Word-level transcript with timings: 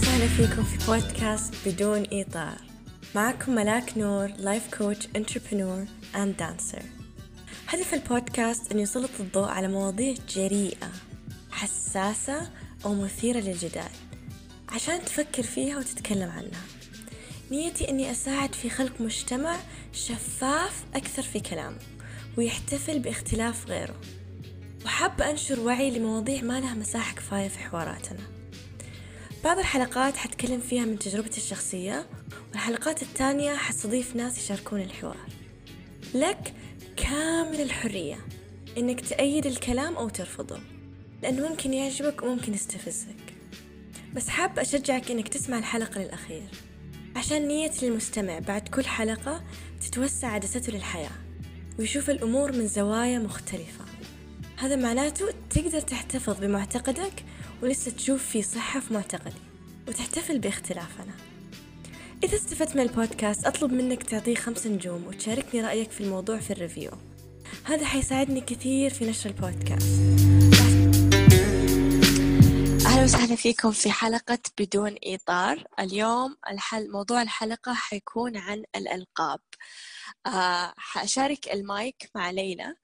وسهلا 0.00 0.26
فيكم 0.26 0.64
في 0.64 0.86
بودكاست 0.86 1.54
بدون 1.68 2.06
إطار. 2.12 2.56
معكم 3.14 3.54
ملاك 3.54 3.98
نور 3.98 4.26
لايف 4.26 4.74
كوتش 4.74 5.08
انتربرنور 5.16 5.86
اند 6.16 6.36
دانسر 6.36 6.82
هدف 7.68 7.94
البودكاست 7.94 8.72
أن 8.72 8.78
يسلط 8.78 9.10
الضوء 9.20 9.48
على 9.48 9.68
مواضيع 9.68 10.14
جريئة 10.28 10.92
حساسة 11.50 12.50
أو 12.84 12.94
مثيرة 12.94 13.40
للجدال 13.40 13.90
عشان 14.68 15.04
تفكر 15.04 15.42
فيها 15.42 15.78
وتتكلم 15.78 16.30
عنها. 16.30 16.62
نيتي 17.50 17.90
أني 17.90 18.10
أساعد 18.10 18.54
في 18.54 18.70
خلق 18.70 19.00
مجتمع 19.00 19.56
شفاف 19.92 20.84
أكثر 20.94 21.22
في 21.22 21.40
كلامه 21.40 21.78
ويحتفل 22.38 22.98
باختلاف 22.98 23.66
غيره. 23.66 24.00
وحابة 24.84 25.30
أنشر 25.30 25.60
وعي 25.60 25.90
لمواضيع 25.90 26.42
ما 26.42 26.60
لها 26.60 26.74
مساحة 26.74 27.14
كفاية 27.14 27.48
في 27.48 27.58
حواراتنا. 27.58 28.39
بعض 29.44 29.58
الحلقات 29.58 30.16
حتكلم 30.16 30.60
فيها 30.60 30.84
من 30.84 30.98
تجربتي 30.98 31.38
الشخصية 31.38 32.06
والحلقات 32.50 33.02
التانية 33.02 33.54
حستضيف 33.54 34.16
ناس 34.16 34.38
يشاركون 34.38 34.80
الحوار. 34.80 35.16
لك 36.14 36.54
كامل 36.96 37.60
الحرية 37.60 38.18
إنك 38.78 39.00
تأيد 39.00 39.46
الكلام 39.46 39.96
أو 39.96 40.08
ترفضه 40.08 40.60
لأنه 41.22 41.48
ممكن 41.48 41.74
يعجبك 41.74 42.22
وممكن 42.22 42.54
يستفزك. 42.54 43.34
بس 44.14 44.28
حاب 44.28 44.58
أشجعك 44.58 45.10
إنك 45.10 45.28
تسمع 45.28 45.58
الحلقة 45.58 46.00
للأخير 46.00 46.48
عشان 47.16 47.48
نية 47.48 47.72
المستمع 47.82 48.38
بعد 48.38 48.68
كل 48.68 48.84
حلقة 48.84 49.42
تتوسع 49.80 50.28
عدسته 50.28 50.72
للحياة 50.72 51.10
ويشوف 51.78 52.10
الأمور 52.10 52.52
من 52.52 52.66
زوايا 52.66 53.18
مختلفة. 53.18 53.84
هذا 54.56 54.76
معناته 54.76 55.26
تقدر 55.50 55.80
تحتفظ 55.80 56.40
بمعتقدك 56.40 57.24
ولسه 57.62 57.90
تشوف 57.90 58.26
في 58.26 58.42
صحة 58.42 58.80
في 58.80 58.94
معتقدي 58.94 59.40
وتحتفل 59.88 60.38
باختلافنا. 60.38 61.14
إذا 62.24 62.36
استفدت 62.36 62.76
من 62.76 62.82
البودكاست 62.82 63.46
أطلب 63.46 63.72
منك 63.72 64.02
تعطيه 64.02 64.34
خمس 64.34 64.66
نجوم 64.66 65.06
وتشاركني 65.06 65.60
رأيك 65.60 65.90
في 65.90 66.00
الموضوع 66.00 66.38
في 66.38 66.50
الريفيو. 66.50 66.90
هذا 67.64 67.84
حيساعدني 67.84 68.40
كثير 68.40 68.90
في 68.90 69.10
نشر 69.10 69.30
البودكاست. 69.30 70.00
أهلا 72.86 73.04
وسهلا 73.04 73.36
فيكم 73.36 73.70
في 73.70 73.90
حلقة 73.90 74.38
بدون 74.58 74.96
إطار. 75.04 75.64
اليوم 75.80 76.36
الحل 76.50 76.90
موضوع 76.90 77.22
الحلقة 77.22 77.74
حيكون 77.74 78.36
عن 78.36 78.64
الألقاب. 78.76 79.40
آه 80.26 80.74
حأشارك 80.76 81.52
المايك 81.52 82.10
مع 82.14 82.30
ليلى. 82.30 82.74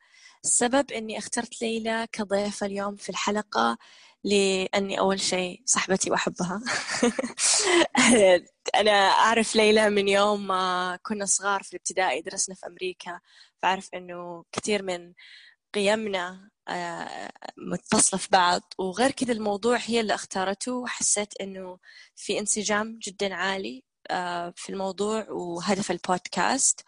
السبب 0.45 0.93
أني 0.93 1.19
اخترت 1.19 1.63
ليلى 1.63 2.07
كضيفة 2.13 2.67
اليوم 2.67 2.97
في 2.97 3.09
الحلقة 3.09 3.79
لأني 4.27 4.99
أول 4.99 5.21
شيء 5.21 5.63
صاحبتي 5.67 6.11
وأحبها 6.11 6.61
أنا 8.75 8.91
أعرف 9.11 9.57
ليلى 9.57 9.91
من 9.91 10.09
يوم 10.09 10.47
ما 10.47 10.99
كنا 11.03 11.27
صغار 11.27 11.63
في 11.63 11.73
الابتدائي 11.73 12.21
درسنا 12.23 12.55
في 12.55 12.67
أمريكا. 12.67 13.21
فأعرف 13.63 13.89
أنه 13.95 14.45
كثير 14.53 14.83
من 14.83 15.13
قيمنا 15.75 16.51
متصلة 17.73 18.21
في 18.21 18.29
بعض. 18.33 18.63
وغير 18.79 19.11
كذا 19.11 19.33
الموضوع 19.33 19.77
هي 19.77 20.01
اللي 20.01 20.15
اختارته. 20.15 20.73
وحسيت 20.73 21.35
أنه 21.41 21.79
في 22.17 22.39
انسجام 22.39 22.99
جدا 23.03 23.35
عالي 23.35 23.85
في 24.57 24.71
الموضوع 24.71 25.27
وهدف 25.31 25.91
البودكاست. 25.91 26.81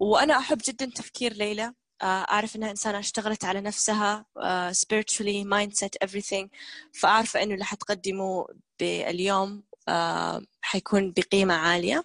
وأنا 0.00 0.38
أحب 0.38 0.58
جدا 0.68 0.86
تفكير 0.86 1.32
ليلى. 1.32 1.74
أعرف 2.02 2.56
أنها 2.56 2.70
إنسانة 2.70 2.98
اشتغلت 2.98 3.44
على 3.44 3.60
نفسها 3.60 4.26
uh, 4.38 4.74
spiritually 4.74 5.44
mindset 5.44 6.08
everything. 6.08 6.48
فأعرف 6.94 7.36
أنه 7.36 7.54
اللي 7.54 7.64
حتقدمه 7.64 8.46
باليوم 8.80 9.62
uh, 9.90 10.44
حيكون 10.62 11.12
بقيمة 11.12 11.54
عالية. 11.54 12.04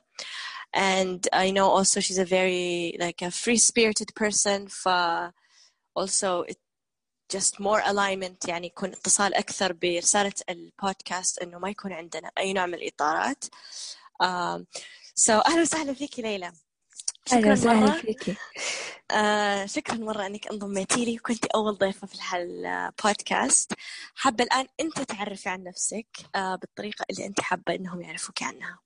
And 0.78 1.22
I 1.34 1.52
know 1.52 1.70
also 1.70 2.00
she's 2.00 2.18
a 2.20 2.26
very 2.26 2.98
like 3.00 3.22
a 3.22 3.32
free 3.32 3.58
spirited 3.58 4.14
person. 4.16 4.68
ف 4.68 4.90
also 6.00 6.44
it 6.48 6.58
just 7.34 7.60
more 7.60 7.82
alignment 7.82 8.48
يعني 8.48 8.68
يكون 8.68 8.90
اتصال 8.90 9.34
أكثر 9.34 9.74
برسالة 9.74 10.34
البودكاست 10.50 11.40
أنه 11.40 11.60
ما 11.60 11.70
يكون 11.70 11.94
عندنا 11.94 12.32
أي 12.38 12.54
نوع 12.54 12.66
من 12.66 12.74
الإطارات. 12.74 13.46
uh, 14.24 14.64
so 15.20 15.32
أهلا 15.32 15.62
وسهلا 15.62 15.94
فيكي 15.94 16.22
ليلى. 16.22 16.52
شكرا 17.28 17.74
مرة. 17.74 17.92
فيكي. 17.92 18.36
آه 19.12 19.66
شكرا 19.66 19.96
مرة 19.96 20.26
أنك 20.26 20.48
انضميتي 20.48 21.06
لي 21.06 21.16
وكنت 21.16 21.46
أول 21.46 21.78
ضيفة 21.78 22.08
في 22.08 22.18
البودكاست 22.36 23.74
حابة 24.16 24.44
الآن 24.44 24.66
أنت 24.80 25.02
تعرفي 25.02 25.50
عن 25.50 25.64
نفسك 25.64 26.08
آه 26.36 26.56
بالطريقة 26.56 27.06
اللي 27.10 27.26
أنت 27.26 27.42
حابة 27.42 27.76
أنهم 27.76 28.02
يعرفوك 28.02 28.44
عنها. 28.44 28.80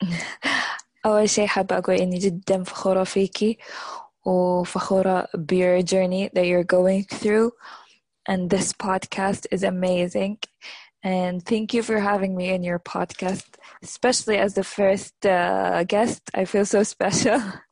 أول 1.06 1.30
شيء 1.30 1.46
حابة 1.46 1.78
أقول 1.78 1.96
إني 1.96 2.18
جدا 2.18 2.64
فخورة 2.64 3.04
فيكي 3.04 3.58
وفخورة 4.24 5.28
ب 5.34 5.52
your 5.52 5.82
journey 5.82 6.30
that 6.34 6.44
you're 6.44 6.76
going 6.76 7.04
through. 7.04 7.50
And 8.28 8.50
this 8.50 8.72
podcast 8.72 9.46
is 9.50 9.62
amazing. 9.62 10.38
And 11.02 11.42
thank 11.42 11.72
you 11.74 11.82
for 11.82 11.98
having 11.98 12.36
me 12.36 12.50
in 12.50 12.62
your 12.62 12.78
podcast 12.78 13.50
especially 13.82 14.36
as 14.36 14.54
the 14.54 14.64
first 14.64 15.24
uh, 15.26 15.84
guest. 15.84 16.30
I 16.34 16.44
feel 16.44 16.64
so 16.64 16.82
special. 16.82 17.40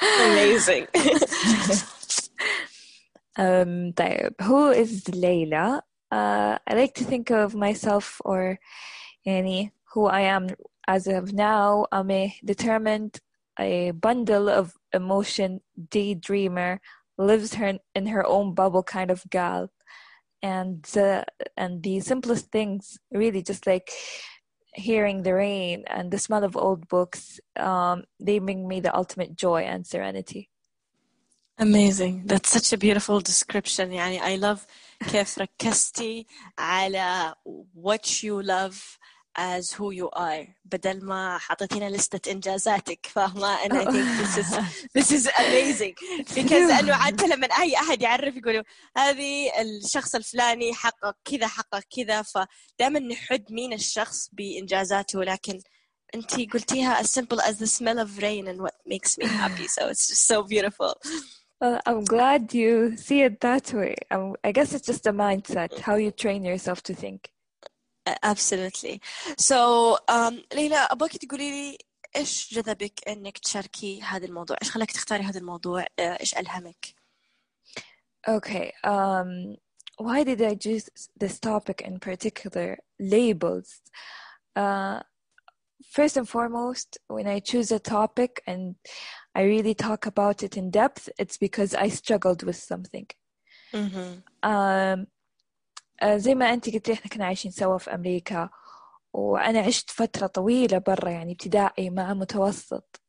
amazing 0.00 0.86
um, 3.38 3.92
طيب 3.92 4.34
who 4.42 4.70
is 4.70 5.04
Layla 5.04 5.80
uh, 6.12 6.58
I 6.66 6.74
like 6.74 6.94
to 6.94 7.04
think 7.04 7.30
of 7.30 7.54
myself 7.54 8.20
or 8.24 8.58
يعني 9.26 9.70
who 9.92 10.06
I 10.06 10.20
am 10.22 10.48
as 10.86 11.06
of 11.06 11.32
now 11.32 11.86
I'm 11.92 12.10
a 12.10 12.34
determined 12.44 13.20
a 13.58 13.92
bundle 13.92 14.48
of 14.48 14.74
emotion 14.92 15.60
daydreamer 15.88 16.78
lives 17.18 17.54
her 17.54 17.78
in 17.94 18.06
her 18.06 18.26
own 18.26 18.54
bubble 18.54 18.82
kind 18.82 19.10
of 19.10 19.24
gal 19.30 19.70
and 20.42 20.86
uh, 20.96 21.24
and 21.56 21.82
the 21.82 22.00
simplest 22.00 22.52
things 22.52 22.98
really 23.10 23.42
just 23.42 23.66
like 23.66 23.90
hearing 24.74 25.22
the 25.22 25.34
rain 25.34 25.84
and 25.86 26.10
the 26.10 26.18
smell 26.18 26.44
of 26.44 26.56
old 26.56 26.86
books 26.88 27.40
um, 27.56 28.04
they 28.20 28.38
bring 28.38 28.68
me 28.68 28.80
the 28.80 28.94
ultimate 28.94 29.34
joy 29.34 29.62
and 29.62 29.86
serenity 29.86 30.50
amazing 31.58 32.22
that's 32.26 32.50
such 32.50 32.72
a 32.72 32.78
beautiful 32.78 33.20
description 33.20 33.90
يعني 33.92 34.20
I 34.20 34.36
love 34.36 34.66
كيف 35.10 35.38
ركزتي 35.38 36.26
على 36.58 37.34
what 37.74 38.22
you 38.22 38.42
love 38.42 38.98
as 39.35 39.71
who 39.71 39.91
you 39.91 40.09
are. 40.09 40.47
بدل 40.65 41.05
ما 41.05 41.37
حطيتينا 41.37 41.89
لستة 41.89 42.31
إنجازاتك 42.31 43.05
فاهمة؟ 43.05 43.57
And 43.63 43.73
I 43.73 43.85
think 43.85 44.17
this 44.17 44.37
is 44.37 44.57
this 44.95 45.11
is 45.11 45.29
amazing. 45.39 45.95
Because 46.35 46.69
لأنه 46.69 46.93
عادة 46.93 47.27
لما 47.27 47.47
أي 47.47 47.75
أحد 47.75 48.01
يعرف 48.01 48.35
يقولوا 48.35 48.63
هذه 48.97 49.61
الشخص 49.61 50.15
الفلاني 50.15 50.73
حقق 50.73 51.15
كذا 51.25 51.47
حقق 51.47 51.83
كذا. 51.95 52.21
فدائما 52.21 52.99
نحد 52.99 53.51
مين 53.51 53.73
الشخص 53.73 54.29
بإنجازاته. 54.31 55.23
لكن 55.23 55.59
أنت 56.15 56.53
قلتيها 56.53 57.01
as 57.01 57.11
simple 57.11 57.39
as 57.41 57.57
the 57.59 57.67
smell 57.67 57.99
of 57.99 58.21
rain 58.21 58.47
and 58.47 58.61
what 58.61 58.75
makes 58.85 59.17
me 59.17 59.25
happy. 59.25 59.67
So 59.67 59.87
it's 59.87 60.07
just 60.07 60.27
so 60.27 60.43
beautiful. 60.43 60.93
Well, 61.61 61.79
I'm 61.85 62.03
glad 62.03 62.55
you 62.55 62.97
see 62.97 63.21
it 63.21 63.39
that 63.41 63.71
way. 63.71 63.95
I'm, 64.09 64.35
I 64.43 64.51
guess 64.51 64.73
it's 64.73 64.87
just 64.87 65.05
a 65.05 65.13
mindset, 65.13 65.79
how 65.79 65.95
you 65.95 66.09
train 66.09 66.43
yourself 66.43 66.81
to 66.83 66.93
think 66.95 67.29
absolutely 68.22 69.00
so 69.38 69.96
um, 70.10 70.34
ليلى 70.54 70.76
أبغاك 70.76 71.16
تقولي 71.16 71.50
لي 71.50 71.78
إيش 72.16 72.54
جذبك 72.54 73.08
إنك 73.08 73.38
تشاركي 73.38 74.02
هذا 74.02 74.26
الموضوع 74.26 74.56
إيش 74.62 74.70
خلاك 74.70 74.92
تختاري 74.92 75.22
هذا 75.22 75.38
الموضوع 75.38 75.84
إيش 75.98 76.34
ألهمك 76.34 76.94
Okay, 78.28 78.72
um, 78.82 79.54
why 79.98 80.24
did 80.24 80.42
I 80.42 80.56
choose 80.56 80.90
this 81.16 81.38
topic 81.38 81.80
in 81.80 82.00
particular? 82.00 82.76
Labels. 82.98 83.80
Uh, 84.56 84.98
first 85.88 86.16
and 86.16 86.28
foremost, 86.28 86.98
when 87.06 87.28
I 87.28 87.38
choose 87.38 87.70
a 87.70 87.78
topic 87.78 88.42
and 88.44 88.74
I 89.32 89.42
really 89.42 89.74
talk 89.74 90.06
about 90.06 90.42
it 90.42 90.56
in 90.56 90.72
depth, 90.72 91.08
it's 91.20 91.38
because 91.38 91.72
I 91.72 91.88
struggled 91.88 92.42
with 92.42 92.56
something. 92.56 93.06
mm-hmm. 93.72 94.48
um, 94.48 95.06
زي 96.04 96.34
ما 96.34 96.52
أنت 96.52 96.70
قلتي 96.74 96.92
إحنا 96.92 97.10
كنا 97.10 97.24
عايشين 97.24 97.50
سوا 97.50 97.78
في 97.78 97.94
أمريكا 97.94 98.50
وأنا 99.12 99.60
عشت 99.60 99.90
فترة 99.90 100.26
طويلة 100.26 100.78
برا 100.78 101.10
يعني 101.10 101.32
ابتدائي 101.32 101.90
مع 101.90 102.14
متوسط 102.14 103.00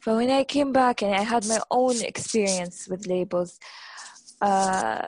ف 0.00 0.10
when 0.10 0.30
I 0.30 0.44
came 0.44 0.72
back 0.72 1.02
and 1.02 1.14
I 1.14 1.22
had 1.34 1.44
my 1.46 1.60
own 1.70 1.96
experience 2.12 2.88
with 2.90 3.06
labels 3.06 3.58
uh, 4.48 5.06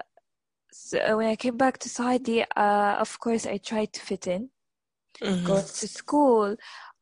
so 0.73 1.17
when 1.19 1.29
I 1.29 1.37
came 1.37 1.57
back 1.57 1.79
to 1.79 1.89
Saudi 1.89 2.39
uh, 2.65 2.95
of 3.05 3.19
course 3.25 3.45
I 3.47 3.57
tried 3.71 3.93
to 3.95 4.01
fit 4.01 4.27
in 4.27 4.43
Mm-hmm. 5.23 5.45
go 5.53 5.57
to 5.61 5.87
school 6.01 6.57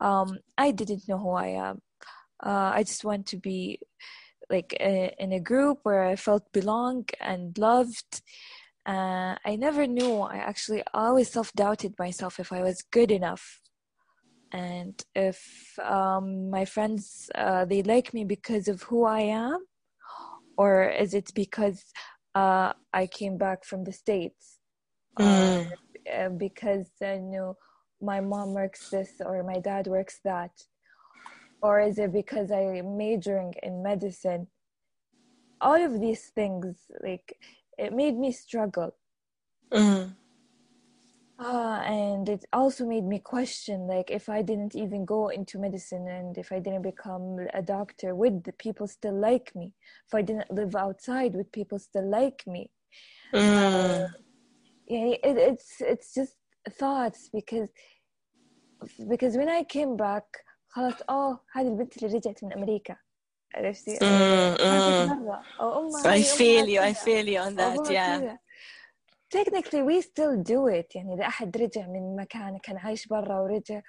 um, 0.09 0.29
I 0.59 0.69
didn't 0.81 1.05
know 1.09 1.19
who 1.25 1.31
I 1.47 1.51
am 1.69 1.77
uh, 2.49 2.71
I 2.79 2.83
just 2.91 3.03
want 3.05 3.25
to 3.33 3.37
be 3.49 3.61
like 4.55 4.71
uh, 4.91 5.11
in 5.25 5.31
a 5.33 5.41
group 5.51 5.79
where 5.87 6.05
I 6.13 6.17
felt 6.17 6.45
belong 6.53 7.05
and 7.21 7.57
loved 7.59 8.13
uh, 8.86 9.36
I 9.46 9.56
never 9.58 9.88
knew. 9.88 10.20
I 10.22 10.38
actually 10.38 10.84
always 10.94 11.32
self 11.32 11.52
doubted 11.54 11.96
myself 12.00 12.40
if 12.40 12.52
I 12.52 12.62
was 12.62 12.84
good 12.92 13.12
enough, 13.12 13.62
and 14.52 15.02
if 15.16 15.78
um, 15.84 16.50
my 16.50 16.66
friends 16.66 17.30
uh, 17.36 17.66
they 17.66 17.84
like 17.84 18.14
me 18.14 18.24
because 18.26 18.68
of 18.68 18.84
who 18.84 19.06
I 19.06 19.22
am, 19.22 19.66
or 20.58 20.90
is 20.90 21.14
it 21.14 21.32
because 21.34 21.84
uh, 22.36 22.74
I 22.94 23.08
came 23.08 23.38
back 23.38 23.66
from 23.66 23.84
the 23.84 23.92
states, 23.94 24.60
Mm. 25.18 25.72
uh, 26.14 26.30
because 26.30 26.90
I 27.02 27.18
know 27.18 27.58
my 28.02 28.20
mom 28.20 28.54
works 28.54 28.90
this 28.90 29.14
or 29.26 29.44
my 29.44 29.60
dad 29.60 29.88
works 29.88 30.20
that, 30.24 30.52
or 31.62 31.80
is 31.80 31.98
it 31.98 32.12
because 32.14 32.52
I'm 32.52 32.98
majoring 32.98 33.54
in 33.64 33.82
medicine? 33.84 34.48
All 35.62 35.82
of 35.84 36.00
these 36.00 36.26
things, 36.36 36.76
like 37.02 37.38
it 37.79 37.93
made 37.93 38.17
me 38.17 38.33
struggle. 38.33 38.95
Mm. 39.73 40.15
Ah, 41.43 41.81
and 41.85 42.29
it 42.29 42.45
also 42.53 42.85
made 42.85 43.05
me 43.05 43.19
question 43.19 43.87
like 43.87 44.11
if 44.11 44.29
I 44.29 44.43
didn't 44.43 44.75
even 44.75 45.07
go 45.07 45.29
into 45.29 45.59
medicine 45.59 46.07
and 46.07 46.37
if 46.37 46.53
I 46.53 46.59
didn't 46.59 46.83
become 46.83 47.39
a 47.55 47.63
doctor, 47.63 48.15
would 48.15 48.45
the 48.45 48.53
people 48.53 48.87
still 48.87 49.19
like 49.19 49.55
me? 49.55 49.73
If 50.07 50.15
I 50.15 50.23
didn't 50.23 50.51
live 50.51 50.77
outside, 50.77 51.35
would 51.35 51.51
people 51.51 51.79
still 51.79 52.09
like 52.11 52.47
me? 52.47 52.71
Mm. 53.33 54.07
Yeah, 54.87 55.15
it, 55.29 55.37
it's 55.51 55.81
it's 55.81 56.13
just 56.13 56.35
thoughts 56.79 57.31
because 57.33 57.71
because 59.09 59.37
when 59.37 59.49
I 59.49 59.63
came 59.65 59.97
back 59.97 60.25
خلاص 60.69 61.03
اه 61.09 61.41
هذه 61.53 61.69
البنت 61.69 62.03
اللي 62.03 62.17
رجعت 62.17 62.45
من 62.45 62.53
أمريكا 62.53 62.97
عرفتي؟ 63.55 63.97
Mm. 63.97 64.03
ما 64.03 64.57
Mm. 64.57 65.09
كنت 65.11 65.21
مرة 65.21 65.45
أو 65.61 65.79
أمها 65.89 66.03
I 66.03 66.07
هي 66.07 66.25
feel 66.25 66.63
أمها 66.63 66.67
you 66.67 66.95
I 66.95 66.95
كذا. 66.95 67.05
feel 67.05 67.27
you 67.27 67.39
on 67.51 67.57
that 67.57 67.81
أبوها 67.81 67.91
yeah 67.91 68.21
كذا. 68.21 68.39
technically 69.35 69.83
we 69.83 70.01
still 70.03 70.37
do 70.43 70.67
it 70.81 70.97
يعني 70.97 71.15
إذا 71.15 71.27
أحد 71.27 71.57
رجع 71.57 71.87
من 71.87 72.17
مكان 72.17 72.59
كان 72.59 72.77
عايش 72.79 73.07
برا 73.07 73.41
ورجع 73.41 73.81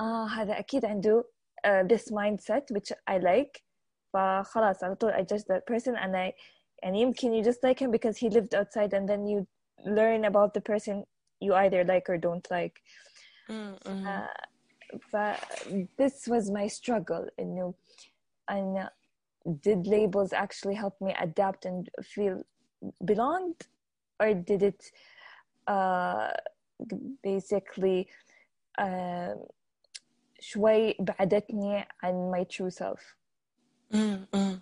آه 0.00 0.26
هذا 0.28 0.58
أكيد 0.58 0.84
عنده 0.84 1.24
uh, 1.66 1.86
this 1.92 2.02
mindset 2.12 2.64
which 2.76 2.92
I 3.10 3.18
like 3.18 3.62
فخلاص 4.12 4.84
على 4.84 4.94
طول 4.94 5.12
I 5.12 5.16
judge 5.22 5.42
that 5.44 5.66
person 5.74 5.96
and 5.96 6.16
I 6.16 6.32
يعني 6.82 7.00
يمكن 7.00 7.42
you 7.42 7.46
just 7.46 7.58
like 7.62 7.78
him 7.80 7.90
because 7.90 8.16
he 8.18 8.28
lived 8.30 8.54
outside 8.54 8.92
and 8.94 9.08
then 9.08 9.26
you 9.26 9.46
learn 9.84 10.24
about 10.24 10.54
the 10.54 10.60
person 10.60 11.04
you 11.40 11.54
either 11.54 11.84
like 11.84 12.08
or 12.08 12.16
don't 12.18 12.46
like 12.50 12.80
Mm, 13.50 13.78
mm. 13.84 14.06
uh, 14.06 14.28
ف 14.98 15.16
this 16.00 16.26
was 16.28 16.50
my 16.50 16.66
struggle 16.68 17.30
إنه 17.40 17.74
and 18.50 18.88
did 19.60 19.86
labels 19.86 20.32
actually 20.32 20.74
help 20.74 21.00
me 21.00 21.14
adapt 21.20 21.64
and 21.64 21.88
feel 22.02 22.42
belonged 23.04 23.66
or 24.20 24.34
did 24.34 24.62
it 24.62 24.90
uh, 25.66 26.30
basically 27.22 28.08
uh, 28.78 29.34
شوي 30.40 30.96
بعدتني 31.00 31.88
عن 32.02 32.32
my 32.34 32.44
true 32.56 32.70
self 32.70 33.16
Mm, 33.92 34.26
mm. 34.34 34.54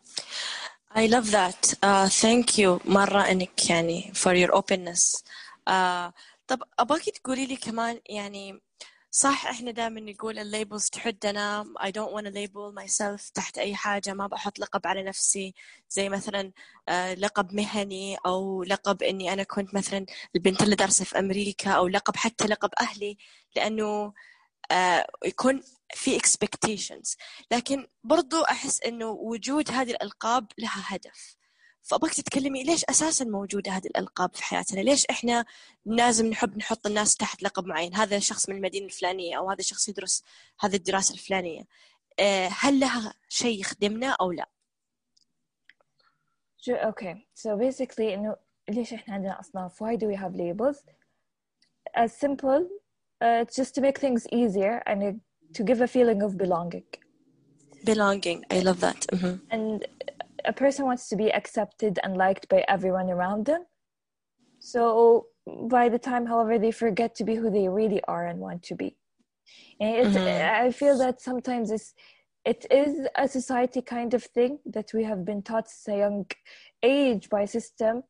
I 0.94 1.06
love 1.06 1.30
that. 1.30 1.74
Uh, 1.82 2.08
thank 2.08 2.58
you 2.58 2.80
مرة 2.84 3.30
إنك 3.30 3.70
يعني 3.70 4.12
for 4.14 4.34
your 4.34 4.54
openness. 4.54 5.22
Uh, 5.66 6.12
طب 6.46 6.62
أبغاكي 6.78 7.10
تقولي 7.10 7.46
لي 7.46 7.56
كمان 7.56 8.00
يعني 8.06 8.60
صح 9.11 9.47
إحنا 9.47 9.71
دائما 9.71 9.99
نقول 10.01 10.39
الليبلز 10.39 10.89
تحدنا. 10.89 11.65
I 11.79 11.87
don't 11.87 12.11
want 12.11 12.25
to 12.25 12.31
label 12.31 12.73
myself 12.83 13.31
تحت 13.33 13.57
أي 13.57 13.75
حاجة 13.75 14.13
ما 14.13 14.27
بحط 14.27 14.59
لقب 14.59 14.87
على 14.87 15.03
نفسي. 15.03 15.53
زي 15.89 16.09
مثلا 16.09 16.51
uh, 16.89 16.93
لقب 16.93 17.53
مهني 17.53 18.17
أو 18.25 18.63
لقب 18.63 19.03
إني 19.03 19.33
أنا 19.33 19.43
كنت 19.43 19.73
مثلا 19.75 20.05
البنت 20.35 20.61
اللي 20.61 20.75
دارسة 20.75 21.05
في 21.05 21.19
أمريكا 21.19 21.71
أو 21.71 21.87
لقب 21.87 22.15
حتى 22.15 22.45
لقب 22.45 22.69
أهلي. 22.81 23.17
لأنه 23.55 24.13
uh, 24.73 25.03
يكون 25.25 25.63
في 25.93 26.19
expectations. 26.19 27.15
لكن 27.51 27.87
برضو 28.03 28.41
أحس 28.41 28.81
إنه 28.81 29.05
وجود 29.09 29.71
هذه 29.71 29.91
الألقاب 29.91 30.47
لها 30.57 30.83
هدف. 30.87 31.38
فأبغاك 31.83 32.13
تتكلمي 32.13 32.63
ليش 32.63 32.85
أساسا 32.89 33.25
موجودة 33.25 33.71
هذه 33.71 33.85
الألقاب 33.85 34.35
في 34.35 34.43
حياتنا؟ 34.43 34.79
ليش 34.79 35.05
إحنا 35.05 35.45
لازم 35.85 36.27
نحب 36.27 36.57
نحط 36.57 36.87
الناس 36.87 37.15
تحت 37.15 37.43
لقب 37.43 37.65
معين؟ 37.65 37.95
هذا 37.95 38.19
شخص 38.19 38.49
من 38.49 38.55
المدينة 38.55 38.85
الفلانية 38.85 39.37
أو 39.37 39.49
هذا 39.49 39.61
شخص 39.61 39.89
يدرس 39.89 40.23
هذه 40.59 40.75
الدراسة 40.75 41.13
الفلانية. 41.13 41.63
آه، 42.19 42.49
هل 42.51 42.79
لها 42.79 43.13
شيء 43.29 43.59
يخدمنا 43.59 44.07
أو 44.21 44.31
لا؟ 44.31 44.49
okay. 46.67 47.15
So 47.35 47.57
basically 47.57 47.99
إنه 47.99 48.35
ليش 48.69 48.93
إحنا 48.93 49.13
عندنا 49.13 49.39
أصناف؟ 49.39 49.83
Why 49.83 49.95
do 49.95 50.05
we 50.07 50.15
have 50.15 50.35
labels? 50.35 50.77
As 51.97 52.11
simple 52.13 52.67
uh, 53.21 53.43
just 53.45 53.75
to 53.75 53.81
make 53.81 53.97
things 53.97 54.27
easier 54.31 54.81
and 54.85 55.21
to 55.53 55.63
give 55.63 55.81
a 55.81 55.87
feeling 55.87 56.21
of 56.21 56.37
belonging. 56.37 56.87
Belonging. 57.85 58.43
I 58.51 58.59
love 58.59 58.79
that. 58.81 59.01
Mhm. 59.15 59.39
and 59.55 59.87
a 60.45 60.53
person 60.53 60.85
wants 60.85 61.09
to 61.09 61.15
be 61.15 61.31
accepted 61.33 61.99
and 62.03 62.17
liked 62.17 62.47
by 62.49 62.63
everyone 62.67 63.09
around 63.09 63.45
them 63.45 63.65
so 64.59 65.27
by 65.69 65.89
the 65.89 65.99
time 65.99 66.25
however 66.25 66.59
they 66.59 66.71
forget 66.71 67.15
to 67.15 67.23
be 67.23 67.35
who 67.35 67.49
they 67.49 67.67
really 67.67 68.01
are 68.07 68.27
and 68.27 68.39
want 68.39 68.61
to 68.63 68.75
be 68.75 68.97
and 69.79 69.95
it's, 69.95 70.15
Mhm. 70.15 70.65
i 70.65 70.71
feel 70.71 70.97
that 70.97 71.21
sometimes 71.21 71.71
it's 71.71 71.93
it 72.45 72.65
is 72.71 73.07
a 73.17 73.27
society 73.27 73.81
kind 73.81 74.13
of 74.13 74.23
thing 74.23 74.59
that 74.65 74.91
we 74.93 75.03
have 75.03 75.25
been 75.25 75.41
taught 75.41 75.67
since 75.69 75.95
a 75.95 75.97
young 75.99 76.25
age 76.83 77.29
by 77.29 77.41
a 77.41 77.47
system 77.47 78.03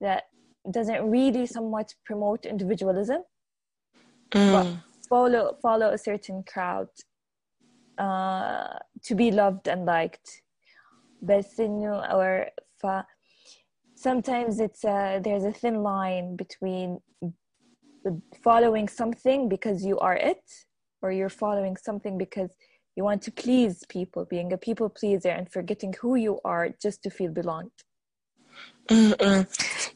that 0.00 0.24
doesn't 0.70 1.08
really 1.10 1.46
somewhat 1.46 1.94
promote 2.04 2.44
individualism 2.46 3.22
Mm. 4.34 4.82
follow 5.08 5.56
follow 5.62 5.90
a 5.92 5.98
certain 5.98 6.42
crowd 6.42 6.88
uh, 7.98 8.78
to 9.02 9.14
be 9.14 9.30
loved 9.30 9.68
and 9.68 9.86
liked 9.86 10.42
بس 11.25 11.59
إنه 11.59 12.01
or 12.01 12.49
ف 12.77 12.85
sometimes 14.07 14.59
it's 14.59 14.83
uh, 14.83 15.19
there's 15.25 15.43
a 15.43 15.53
thin 15.61 15.83
line 15.83 16.35
between 16.35 16.99
following 18.47 18.87
something 18.87 19.39
because 19.55 19.79
you 19.89 19.99
are 19.99 20.17
it 20.31 20.45
or 21.01 21.11
you're 21.11 21.35
following 21.43 21.75
something 21.87 22.17
because 22.17 22.51
you 22.95 23.03
want 23.09 23.21
to 23.27 23.31
please 23.43 23.75
people 23.97 24.25
being 24.33 24.49
a 24.53 24.57
people 24.67 24.89
pleaser 24.99 25.29
and 25.37 25.45
forgetting 25.57 25.93
who 26.01 26.11
you 26.15 26.33
are 26.53 26.65
just 26.85 26.99
to 27.03 27.09
feel 27.09 27.31
belonged 27.41 27.77
م-م. 28.91 29.45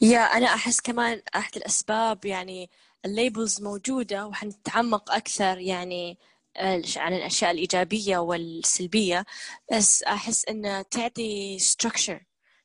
يا 0.01 0.19
أنا 0.19 0.45
أحس 0.45 0.81
كمان 0.81 1.21
أحد 1.35 1.55
الأسباب 1.55 2.25
يعني 2.25 2.69
الليبلز 3.05 3.61
موجودة 3.61 4.27
وحنتعمق 4.27 5.11
أكثر 5.11 5.57
يعني 5.57 6.11
الش- 6.11 6.17
عن 6.96 7.14
الأشياء 7.14 7.50
الإيجابية 7.50 8.18
والسلبية 8.18 9.24
بس 9.72 10.02
أحس 10.02 10.44
إن 10.44 10.84
تعطي 10.90 11.58
structure. 11.58 12.24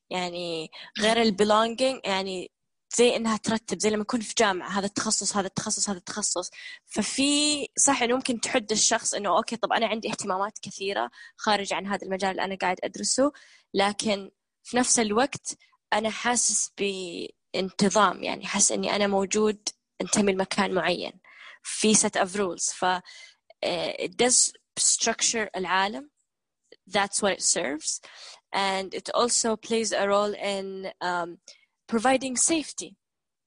يعني 0.09 0.71
غير 0.99 1.23
البelonging 1.23 2.01
يعني 2.05 2.51
زي 2.97 3.15
إنها 3.15 3.37
ترتب 3.37 3.79
زي 3.79 3.89
لما 3.89 4.01
يكون 4.01 4.19
في 4.21 4.33
جامعة 4.37 4.69
هذا 4.79 4.85
التخصص 4.85 5.37
هذا 5.37 5.47
التخصص 5.47 5.89
هذا 5.89 5.97
التخصص. 5.97 6.49
ففي 6.85 7.67
صح 7.77 8.01
إنه 8.03 8.15
ممكن 8.15 8.39
تحد 8.39 8.71
الشخص 8.71 9.13
إنه 9.13 9.37
أوكي 9.37 9.55
طب 9.55 9.73
أنا 9.73 9.87
عندي 9.87 10.09
اهتمامات 10.09 10.59
كثيرة 10.61 11.11
خارج 11.37 11.73
عن 11.73 11.87
هذا 11.87 12.05
المجال 12.05 12.31
اللي 12.31 12.43
أنا 12.43 12.55
قاعد 12.55 12.77
أدرسه 12.83 13.31
لكن 13.73 14.31
في 14.63 14.77
نفس 14.77 14.99
الوقت 14.99 15.57
أنا 15.93 16.09
حاسس 16.09 16.71
بانتظام 16.77 18.23
يعني 18.23 18.45
حاسس 18.45 18.71
إني 18.71 18.95
أنا 18.95 19.07
موجود 19.07 19.69
أنتمي 20.01 20.31
لمكان 20.31 20.73
معين. 20.73 21.13
في 21.63 21.95
set 21.95 22.21
of 22.21 22.29
rules. 22.35 22.73
ف 22.73 22.85
it 23.64 24.16
does 24.16 24.52
structure 24.80 25.48
العالم 25.56 26.10
that's 26.88 27.22
what 27.22 27.32
it 27.32 27.42
serves 27.42 28.00
and 28.52 28.94
it 28.94 29.10
also 29.14 29.56
plays 29.56 29.92
a 29.92 30.06
role 30.08 30.34
in 30.34 30.90
um, 31.00 31.38
providing 31.86 32.36
safety 32.36 32.96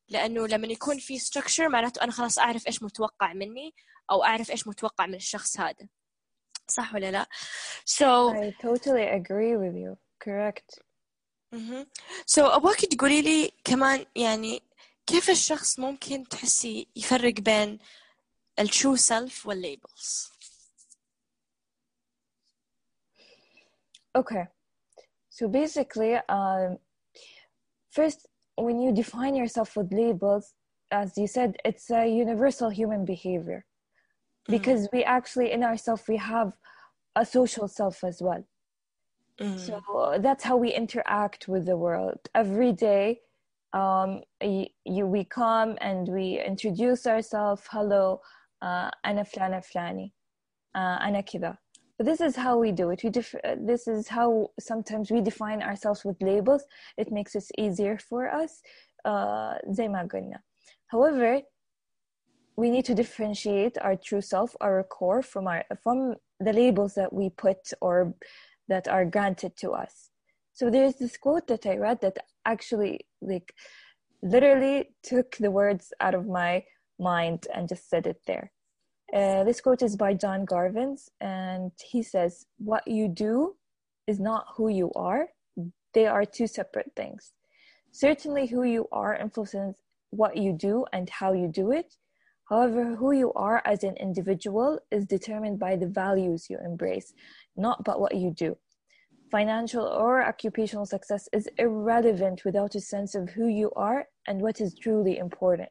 لأنه 0.10 0.48
لما 0.48 0.68
يكون 0.68 1.00
في 1.00 1.20
structure 1.20 1.60
معناته 1.70 2.04
أنا 2.04 2.12
خلاص 2.12 2.40
أعرف 2.40 2.68
إيش 2.68 2.84
متوقع 2.84 3.34
مني 3.34 3.74
أو 4.12 4.24
أعرف 4.24 4.52
إيش 4.52 4.68
متوقع 4.68 5.06
من 5.06 5.16
الشخص 5.16 5.60
هذا 5.60 5.88
صح 6.68 6.94
ولا 6.94 7.12
لا 7.12 7.28
so 7.86 8.34
I 8.34 8.52
totally 8.66 9.08
agree 9.08 9.56
with 9.58 9.76
you 9.76 9.98
correct 10.24 10.84
مهم. 11.54 11.88
so 12.26 12.40
أبغاك 12.40 12.80
تقولي 12.80 13.22
لي 13.22 13.52
كمان 13.64 14.06
يعني 14.16 14.64
كيف 15.08 15.30
الشخص 15.30 15.80
ممكن 15.80 16.28
تحسي 16.28 16.88
يفرق 16.96 17.34
بين 17.34 17.80
الترو 18.60 18.96
سيلف 18.96 19.46
والليبلز 19.46 20.34
Okay. 24.16 24.46
So 25.30 25.48
basically, 25.48 26.14
um, 26.30 26.78
first, 27.90 28.28
when 28.56 28.80
you 28.80 28.92
define 28.92 29.36
yourself 29.36 29.76
with 29.76 29.92
labels, 29.92 30.54
as 30.92 31.18
you 31.18 31.26
said, 31.26 31.56
it's 31.66 31.90
a 31.90 32.06
universal 32.06 32.70
human 32.70 33.06
behavior 33.06 33.66
because 34.48 34.88
we 34.94 35.04
actually, 35.04 35.52
in 35.52 35.64
ourselves, 35.64 36.04
we 36.08 36.18
have 36.18 36.54
a 37.16 37.26
social 37.26 37.68
self 37.68 38.04
as 38.04 38.22
well. 38.22 38.44
Mm. 39.40 39.60
So 39.60 40.18
that's 40.20 40.44
how 40.44 40.58
we 40.58 40.72
interact 40.72 41.48
with 41.48 41.66
the 41.66 41.78
world. 41.78 42.20
Every 42.36 42.72
day, 42.72 43.22
um, 43.74 44.22
you, 44.42 45.08
we 45.08 45.24
come 45.24 45.78
and 45.82 46.08
we 46.08 46.40
introduce 46.40 47.08
ourselves 47.08 47.64
hello 47.72 48.22
uh, 48.64 48.92
أنا 49.06 49.24
فلانة 49.24 49.60
فلاني 49.60 50.14
uh, 50.76 51.02
أنا 51.02 51.22
كذا 51.22 51.58
but 51.98 52.06
this 52.06 52.22
is 52.22 52.36
how 52.36 52.58
we 52.58 52.72
do 52.72 52.90
it 52.90 53.04
we 53.04 53.10
def- 53.10 53.36
this 53.58 53.88
is 53.88 54.08
how 54.08 54.50
sometimes 54.60 55.12
we 55.12 55.22
define 55.22 55.62
ourselves 55.62 56.04
with 56.04 56.22
labels 56.22 56.64
it 56.98 57.12
makes 57.12 57.36
it 57.36 57.46
easier 57.58 57.98
for 57.98 58.30
us 58.30 58.62
uh, 59.06 59.58
زي 59.70 59.88
ما 59.88 60.08
قلنا 60.12 60.42
however 60.88 61.42
we 62.56 62.70
need 62.70 62.86
to 62.86 62.94
differentiate 62.96 63.78
our 63.80 63.96
true 63.96 64.22
self 64.22 64.56
our 64.62 64.84
core 64.84 65.22
from 65.22 65.48
our 65.48 65.64
from 65.84 66.16
the 66.40 66.54
labels 66.54 66.94
that 66.96 67.12
we 67.12 67.30
put 67.30 67.62
or 67.82 68.14
that 68.68 68.88
are 68.88 69.06
granted 69.06 69.56
to 69.58 69.72
us 69.72 70.10
so 70.54 70.70
there's 70.70 70.96
this 70.96 71.18
quote 71.18 71.48
that 71.48 71.66
i 71.66 71.76
read 71.78 72.00
that 72.02 72.18
actually 72.46 73.00
like 73.22 73.54
literally 74.22 74.78
took 75.04 75.36
the 75.38 75.52
words 75.52 75.94
out 76.00 76.16
of 76.16 76.26
my 76.28 76.64
mind 76.99 77.47
and 77.55 77.69
just 77.69 77.89
set 77.89 78.07
it 78.07 78.21
there 78.27 78.51
uh, 79.15 79.45
this 79.45 79.61
quote 79.61 79.83
is 79.83 79.97
by 79.97 80.13
john 80.15 80.45
garvins 80.45 81.09
and 81.21 81.73
he 81.85 82.03
says 82.03 82.47
what 82.59 82.87
you 82.87 83.09
do 83.09 83.55
is 84.07 84.19
not 84.19 84.47
who 84.57 84.69
you 84.69 84.91
are 84.95 85.29
they 85.95 86.07
are 86.07 86.25
two 86.25 86.47
separate 86.47 86.91
things 86.97 87.33
certainly 87.93 88.47
who 88.47 88.63
you 88.63 88.87
are 88.93 89.15
influences 89.17 89.77
what 90.11 90.37
you 90.37 90.53
do 90.53 90.85
and 90.93 91.11
how 91.11 91.33
you 91.33 91.49
do 91.49 91.73
it 91.73 91.97
However, 92.49 92.97
who 92.97 93.13
you 93.13 93.33
are 93.35 93.61
as 93.67 93.85
an 93.85 93.97
individual 93.99 94.81
is 94.91 95.05
determined 95.05 95.59
by 95.59 95.77
the 95.77 95.87
values 95.87 96.49
you 96.49 96.59
embrace, 96.65 97.13
not 97.57 97.85
but 97.85 98.01
what 98.01 98.17
you 98.17 98.31
do. 98.31 98.57
Financial 99.31 99.85
or 99.85 100.25
occupational 100.25 100.87
success 100.87 101.29
is 101.35 101.47
irrelevant 101.59 102.47
without 102.47 102.75
a 102.75 102.81
sense 102.81 103.15
of 103.15 103.29
who 103.29 103.49
you 103.49 103.71
are 103.77 104.07
and 104.27 104.41
what 104.41 104.63
is 104.63 104.75
truly 104.75 105.19
important. 105.19 105.69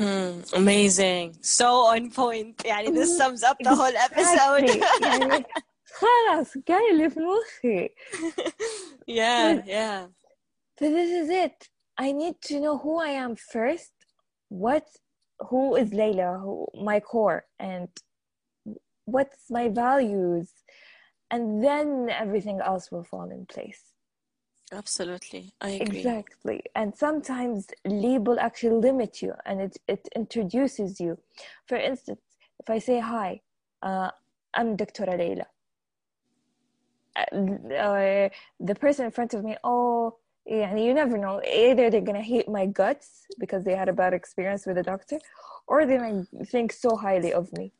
Hmm, 0.00 0.40
amazing. 0.54 1.36
So 1.40 1.86
on 1.86 2.10
point. 2.10 2.64
يعني 2.64 2.92
this 2.94 3.16
sums 3.16 3.42
up 3.42 3.56
the 3.60 3.74
whole 3.74 3.96
episode. 3.96 4.68
يعني 5.02 5.44
خلاص 5.84 6.58
جاي 6.68 6.90
اللي 6.90 7.10
في 7.10 7.20
مخي. 7.20 7.88
Yeah, 9.08 9.62
yeah. 9.66 10.06
So 10.78 10.90
this 10.90 11.10
is 11.10 11.30
it. 11.30 11.68
I 11.98 12.12
need 12.12 12.36
to 12.48 12.60
know 12.60 12.76
who 12.76 12.98
I 12.98 13.12
am 13.24 13.36
first, 13.36 13.94
what 14.48 14.86
who 15.48 15.76
is 15.76 15.90
Layla, 15.90 16.40
who, 16.42 16.66
my 16.90 17.00
core, 17.00 17.46
and 17.58 17.88
what's 19.04 19.50
my 19.50 19.68
values, 19.68 20.48
and 21.30 21.64
then 21.64 22.08
everything 22.10 22.60
else 22.60 22.90
will 22.92 23.04
fall 23.04 23.30
in 23.30 23.46
place. 23.46 23.82
Absolutely, 24.72 25.52
I 25.60 25.70
agree. 25.70 25.98
Exactly, 25.98 26.62
and 26.74 26.96
sometimes 26.96 27.68
label 27.84 28.38
actually 28.40 28.80
limit 28.88 29.22
you, 29.22 29.32
and 29.44 29.60
it 29.60 29.76
it 29.86 30.08
introduces 30.16 31.00
you. 31.00 31.18
For 31.68 31.76
instance, 31.76 32.20
if 32.60 32.68
I 32.68 32.78
say 32.78 32.98
hi, 32.98 33.40
uh, 33.82 34.10
I'm 34.54 34.76
Dr. 34.76 35.06
Layla. 35.06 35.46
Uh, 37.16 37.74
uh, 37.74 38.28
the 38.58 38.74
person 38.74 39.04
in 39.06 39.12
front 39.12 39.34
of 39.34 39.44
me, 39.44 39.56
oh, 39.62 40.18
يعني 40.48 40.84
you 40.84 40.94
never 40.94 41.18
know 41.18 41.40
either 41.44 41.90
they're 41.90 42.00
gonna 42.00 42.22
hate 42.22 42.48
my 42.48 42.66
guts 42.66 43.26
because 43.38 43.64
they 43.64 43.74
had 43.74 43.88
a 43.88 43.92
bad 43.92 44.12
experience 44.14 44.66
with 44.66 44.78
a 44.78 44.82
doctor 44.82 45.18
or 45.66 45.86
they 45.86 45.98
might 45.98 46.26
think 46.48 46.72
so 46.72 46.96
highly 46.96 47.32
of 47.32 47.52
me 47.52 47.72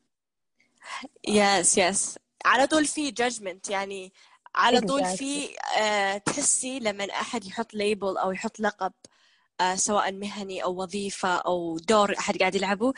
yes 1.23 1.77
yes 1.77 2.17
على 2.45 2.67
طول 2.67 2.85
في 2.85 3.11
judgment 3.11 3.69
يعني 3.69 4.13
على 4.54 4.80
exactly. 4.80 4.86
طول 4.86 5.04
في 5.04 5.48
uh, 5.48 6.22
تحسي 6.22 6.78
لما 6.78 7.04
أحد 7.04 7.44
يحط 7.44 7.74
ليبل 7.74 8.16
أو 8.16 8.32
يحط 8.32 8.60
لقب 8.60 8.92
uh, 9.62 9.74
سواء 9.74 10.12
مهني 10.12 10.64
أو 10.64 10.82
وظيفة 10.82 11.36
أو 11.36 11.78
دور 11.78 12.18
أحد 12.18 12.36
قاعد 12.36 12.54
يلعبه 12.54 12.92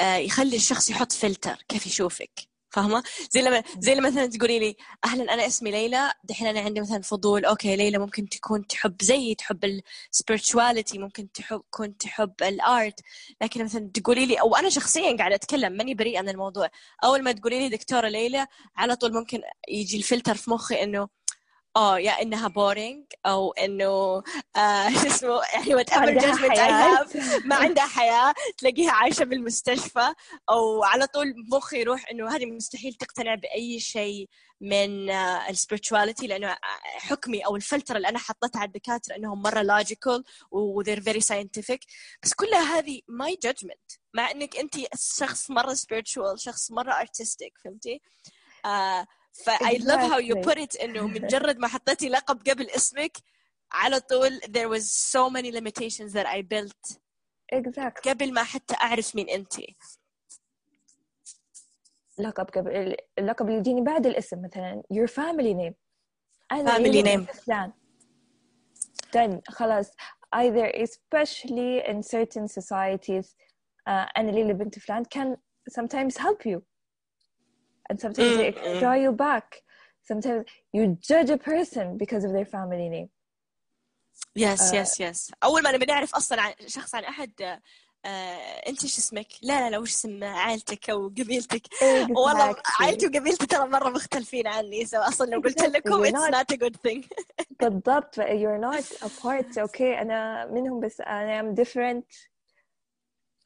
uh, 0.00 0.02
يخلي 0.02 0.56
الشخص 0.56 0.90
يحط 0.90 1.12
فلتر 1.12 1.64
كيف 1.68 1.86
يشوفك 1.86 2.51
فاهمة؟ 2.72 3.02
زي 3.30 3.42
لما 3.42 3.62
زي 3.78 3.94
لما 3.94 4.08
مثلا 4.10 4.26
تقولي 4.26 4.58
لي 4.58 4.76
أهلا 5.04 5.34
أنا 5.34 5.46
اسمي 5.46 5.70
ليلى. 5.70 6.12
دحين 6.24 6.46
أنا 6.46 6.60
عندي 6.60 6.80
مثلا 6.80 7.02
فضول 7.02 7.44
أوكي 7.44 7.76
ليلى 7.76 7.98
ممكن 7.98 8.28
تكون 8.28 8.66
تحب 8.66 9.02
زيي 9.02 9.34
تحب 9.34 9.80
السبيرتشواليتي 10.12 10.98
ممكن 10.98 11.32
تحب 11.32 11.62
تكون 11.72 11.96
تحب 11.96 12.32
الارت 12.42 13.00
لكن 13.42 13.64
مثلا 13.64 13.90
تقولي 13.94 14.26
لي 14.26 14.40
أو 14.40 14.56
أنا 14.56 14.68
شخصيا 14.68 15.16
قاعدة 15.16 15.34
أتكلم 15.34 15.72
ماني 15.72 15.94
بريئة 15.94 16.20
من 16.22 16.28
الموضوع. 16.28 16.70
أول 17.04 17.22
ما 17.22 17.32
تقولي 17.32 17.58
لي 17.58 17.68
دكتورة 17.76 18.08
ليلى 18.08 18.46
على 18.76 18.96
طول 18.96 19.12
ممكن 19.14 19.40
يجي 19.68 19.96
الفلتر 19.96 20.34
في 20.34 20.50
مخي 20.50 20.82
إنه 20.82 21.08
آه 21.76 21.98
يا 21.98 22.22
إنها 22.22 22.48
بورينج 22.48 23.04
أو 23.26 23.52
إنه 23.52 24.22
آه 24.56 24.88
شو 25.02 25.06
اسمه 25.06 25.40
يعني 25.54 25.74
وات 25.74 25.92
ايفر 25.92 26.10
جادجمنت 26.10 26.58
اي 26.58 26.70
هاف 26.70 27.16
ما 27.46 27.56
عندها 27.56 27.86
حياة 27.86 28.34
تلاقيها 28.58 28.92
عايشة 28.92 29.24
بالمستشفى 29.24 30.14
أو 30.50 30.84
على 30.84 31.06
طول 31.06 31.34
مخي 31.52 31.80
يروح 31.80 32.10
إنه 32.10 32.36
هذه 32.36 32.46
مستحيل 32.46 32.94
تقتنع 32.94 33.34
بأي 33.34 33.80
شيء 33.80 34.28
من 34.60 35.12
uh, 35.12 35.50
السبirituality 35.50 36.24
لأنه 36.24 36.56
حكمي 36.84 37.46
أو 37.46 37.56
الفلتر 37.56 37.96
اللي 37.96 38.08
أنا 38.08 38.18
حطيتها 38.18 38.58
على 38.60 38.66
الدكاترة 38.66 39.16
إنهم 39.16 39.42
مرة 39.42 39.62
لوجيكال 39.62 40.24
و 40.50 40.82
they're 40.82 41.02
very 41.02 41.20
scientific. 41.20 41.78
بس 42.22 42.34
كلها 42.34 42.78
هذه 42.78 43.00
ماي 43.08 43.38
جادجمنت 43.42 43.92
مع 44.14 44.30
إنك 44.30 44.56
انت 44.56 44.74
شخص 45.18 45.50
مرة 45.50 45.74
spiritual 45.74 46.36
شخص 46.36 46.70
مرة 46.70 46.92
artistic 46.92 47.62
فهمتي؟ 47.64 48.02
uh, 48.66 49.06
ف 49.45 49.49
I 49.49 49.77
love 49.77 50.11
how 50.11 50.19
you 50.19 50.35
put 50.49 50.57
it 50.57 50.81
انه 50.83 51.07
مجرد 51.07 51.57
ما 51.57 51.67
حطيتي 51.67 52.09
لقب 52.09 52.49
قبل 52.49 52.69
اسمك 52.69 53.17
على 53.71 53.99
طول 53.99 54.39
there 54.39 54.69
was 54.69 54.83
so 54.83 55.29
many 55.29 55.51
limitations 55.51 56.13
that 56.13 56.25
I 56.25 56.41
built 56.41 56.97
exactly 57.53 58.09
قبل 58.09 58.33
ما 58.33 58.43
حتى 58.43 58.75
اعرف 58.81 59.15
مين 59.15 59.29
انت 59.29 59.53
لقب 62.19 62.45
قبل 62.49 62.95
اللقب 63.19 63.47
اللي 63.47 63.57
يجيني 63.59 63.81
بعد 63.81 64.05
الاسم 64.05 64.41
مثلا 64.41 64.83
your 64.93 65.07
family 65.07 65.53
name 65.53 65.73
أنا 66.51 66.77
family 66.77 67.03
name 67.03 67.31
فلان 67.31 67.73
then 69.17 69.41
خلاص 69.49 69.91
either 70.35 70.71
especially 70.75 71.83
in 71.87 72.01
certain 72.01 72.47
societies 72.47 73.35
uh, 73.87 74.11
أنا 74.17 74.31
ليلى 74.31 74.53
بنت 74.53 74.79
فلان 74.79 75.03
can 75.05 75.37
sometimes 75.79 76.17
help 76.17 76.45
you 76.45 76.61
and 77.89 77.99
sometimes 77.99 78.31
mm, 78.31 78.37
they 78.37 78.51
mm. 78.51 78.79
draw 78.79 78.93
you 78.93 79.11
back 79.11 79.47
sometimes 80.03 80.45
you 80.73 80.97
judge 81.01 81.29
a 81.29 81.37
person 81.37 81.97
because 81.97 82.23
of 82.23 82.31
their 82.31 82.45
family 82.45 82.89
name 82.89 83.09
yes 84.35 84.61
uh, 84.61 84.75
yes 84.77 84.99
yes 84.99 85.31
اول 85.43 85.63
ما 85.63 85.71
نبي 85.71 85.85
نعرف 85.85 86.15
اصلا 86.15 86.41
عن 86.41 86.53
شخص 86.67 86.95
عن 86.95 87.03
احد 87.03 87.59
آه، 88.05 88.69
انت 88.69 88.79
شو 88.79 88.97
اسمك؟ 88.97 89.27
لا 89.41 89.59
لا 89.59 89.69
لا 89.69 89.77
وش 89.77 89.89
اسم 89.89 90.23
عائلتك 90.23 90.89
او 90.89 91.07
قبيلتك؟ 91.07 91.67
exactly. 91.67 92.17
والله 92.17 92.55
عائلتي 92.79 93.07
وقبيلتي 93.07 93.45
ترى 93.45 93.67
مره 93.67 93.89
مختلفين 93.89 94.47
عني 94.47 94.85
سو 94.85 94.97
اصلا 94.97 95.29
لو 95.31 95.41
قلت 95.41 95.61
لكم 95.61 96.05
it's 96.05 96.11
not, 96.11 96.31
not 96.31 96.55
a 96.55 96.57
good 96.57 96.75
thing 96.87 97.07
بالضبط 97.59 98.19
you're 98.19 98.61
not 98.61 99.05
a 99.05 99.09
part 99.09 99.57
okay 99.57 99.81
انا 99.81 100.45
منهم 100.45 100.79
بس 100.79 101.01
انا 101.01 101.41
am 101.41 101.55
different 101.55 102.27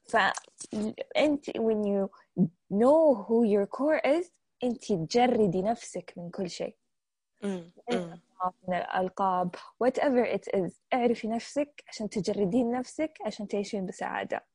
فانت 0.08 1.50
when 1.50 1.84
you 1.84 2.08
know 2.73 3.25
who 3.27 3.43
your 3.45 3.65
core 3.65 4.01
is. 4.19 4.31
انت 4.63 4.93
تجردي 4.93 5.61
نفسك 5.61 6.13
من 6.17 6.29
كل 6.29 6.49
شيء. 6.49 6.75
من 8.67 8.73
الألقاب؟ 8.73 9.55
Whatever 9.83 10.37
it 10.37 10.59
is 10.59 10.71
اعرفي 10.93 11.27
نفسك 11.27 11.83
عشان 11.87 12.09
تجردين 12.09 12.71
نفسك 12.71 13.13
عشان 13.25 13.47
تعيشين 13.47 13.85
بسعادة. 13.85 14.45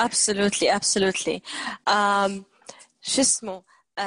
Absolutely 0.00 0.68
absolutely. 0.70 1.40
um, 1.90 2.42
شو 3.00 3.20
اسمه؟ 3.20 3.62
uh, 4.00 4.02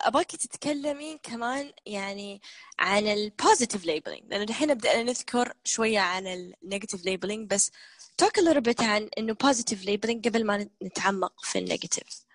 أبغاكي 0.00 0.36
تتكلمين 0.36 1.18
كمان 1.22 1.72
يعني 1.86 2.40
عن 2.78 3.06
البوزيتيف 3.06 3.84
labeling. 3.84 4.22
لأنه 4.26 4.44
دحين 4.44 4.74
بدأنا 4.74 5.02
نذكر 5.02 5.52
شوية 5.64 5.98
عن 5.98 6.26
النيجاتيف 6.26 7.00
labeling 7.02 7.46
بس 7.46 7.70
talk 8.19 8.37
a 8.37 8.41
little 8.41 8.61
bit 8.61 8.81
عن 8.83 9.09
إنه 9.17 9.33
positive 9.33 9.85
labeling 9.85 10.21
قبل 10.25 10.45
ما 10.45 10.69
نتعمق 10.83 11.33
في 11.43 11.59
النيجاتيف 11.59 12.25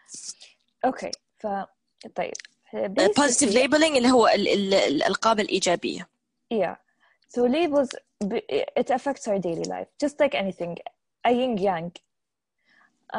اوكي 0.84 1.10
ف 1.38 1.46
طيب 2.14 2.34
positive 3.20 3.52
labeling 3.54 3.96
اللي 3.96 4.10
هو 4.10 4.28
ال 4.28 4.48
ال 4.48 4.74
الألقاب 4.74 5.40
الإيجابية 5.40 6.08
yeah 6.54 6.76
so 7.36 7.40
labels 7.46 7.88
it 8.80 8.90
affects 8.90 9.28
our 9.28 9.38
daily 9.38 9.64
life 9.64 9.88
just 10.04 10.14
like 10.20 10.34
anything 10.34 10.76
a 11.24 11.32
yin 11.32 11.56
yang 11.58 11.90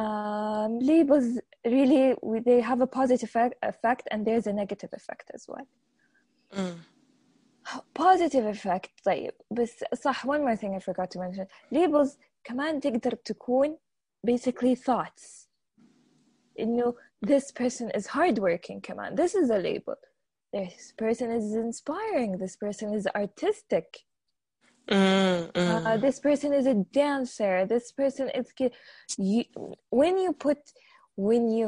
um, 0.01 0.79
labels 0.79 1.27
really 1.65 2.15
they 2.50 2.60
have 2.70 2.81
a 2.81 2.88
positive 2.88 3.34
effect 3.72 4.08
and 4.12 4.25
there's 4.25 4.48
a 4.48 4.53
negative 4.53 4.91
effect 4.93 5.27
as 5.34 5.43
well 5.51 5.67
mm. 6.58 6.77
positive 7.93 8.46
effect 8.46 8.91
طيب 9.03 9.34
بس 9.51 9.84
صح 9.93 10.27
one 10.27 10.41
more 10.41 10.55
thing 10.55 10.75
I 10.75 10.79
forgot 10.79 11.10
to 11.12 11.20
mention 11.20 11.46
labels 11.72 12.17
كمان 12.46 12.79
تقدر 12.79 13.15
تكون 13.15 13.77
basically 14.27 14.75
thoughts 14.75 15.48
إنه 16.60 16.96
this 17.25 17.51
person 17.51 17.89
is 17.98 18.08
hardworking 18.08 18.79
كمان 18.84 19.15
this 19.15 19.36
is 19.36 19.50
a 19.50 19.58
label 19.58 19.96
this 20.53 20.93
person 20.98 21.31
is 21.31 21.55
inspiring 21.55 22.38
this 22.38 22.55
person 22.55 22.93
is 22.93 23.08
artistic 23.15 23.86
Mm, 24.91 25.50
Uh, 25.55 25.98
mm. 25.98 26.01
this 26.01 26.20
person 26.20 26.53
is 26.60 26.65
a 26.65 26.77
dancer. 27.01 27.65
This 27.65 27.91
person 28.01 28.29
is 28.39 28.51
ki- 28.58 28.74
you, 29.17 29.43
when 29.89 30.17
you 30.17 30.34
put 30.34 30.58
when 31.15 31.43
you 31.58 31.67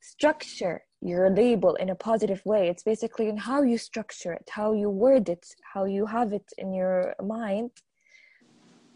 structure 0.00 0.76
your 1.00 1.30
label 1.30 1.74
in 1.82 1.88
a 1.90 1.94
positive 1.94 2.42
way. 2.44 2.68
It's 2.68 2.82
basically 2.82 3.28
in 3.28 3.36
how 3.36 3.62
you 3.62 3.78
structure 3.78 4.32
it, 4.32 4.46
how 4.58 4.72
you 4.72 4.88
word 4.90 5.28
it, 5.28 5.44
how 5.72 5.84
you 5.84 6.06
have 6.06 6.32
it 6.32 6.48
in 6.58 6.72
your 6.72 7.14
mind. 7.38 7.70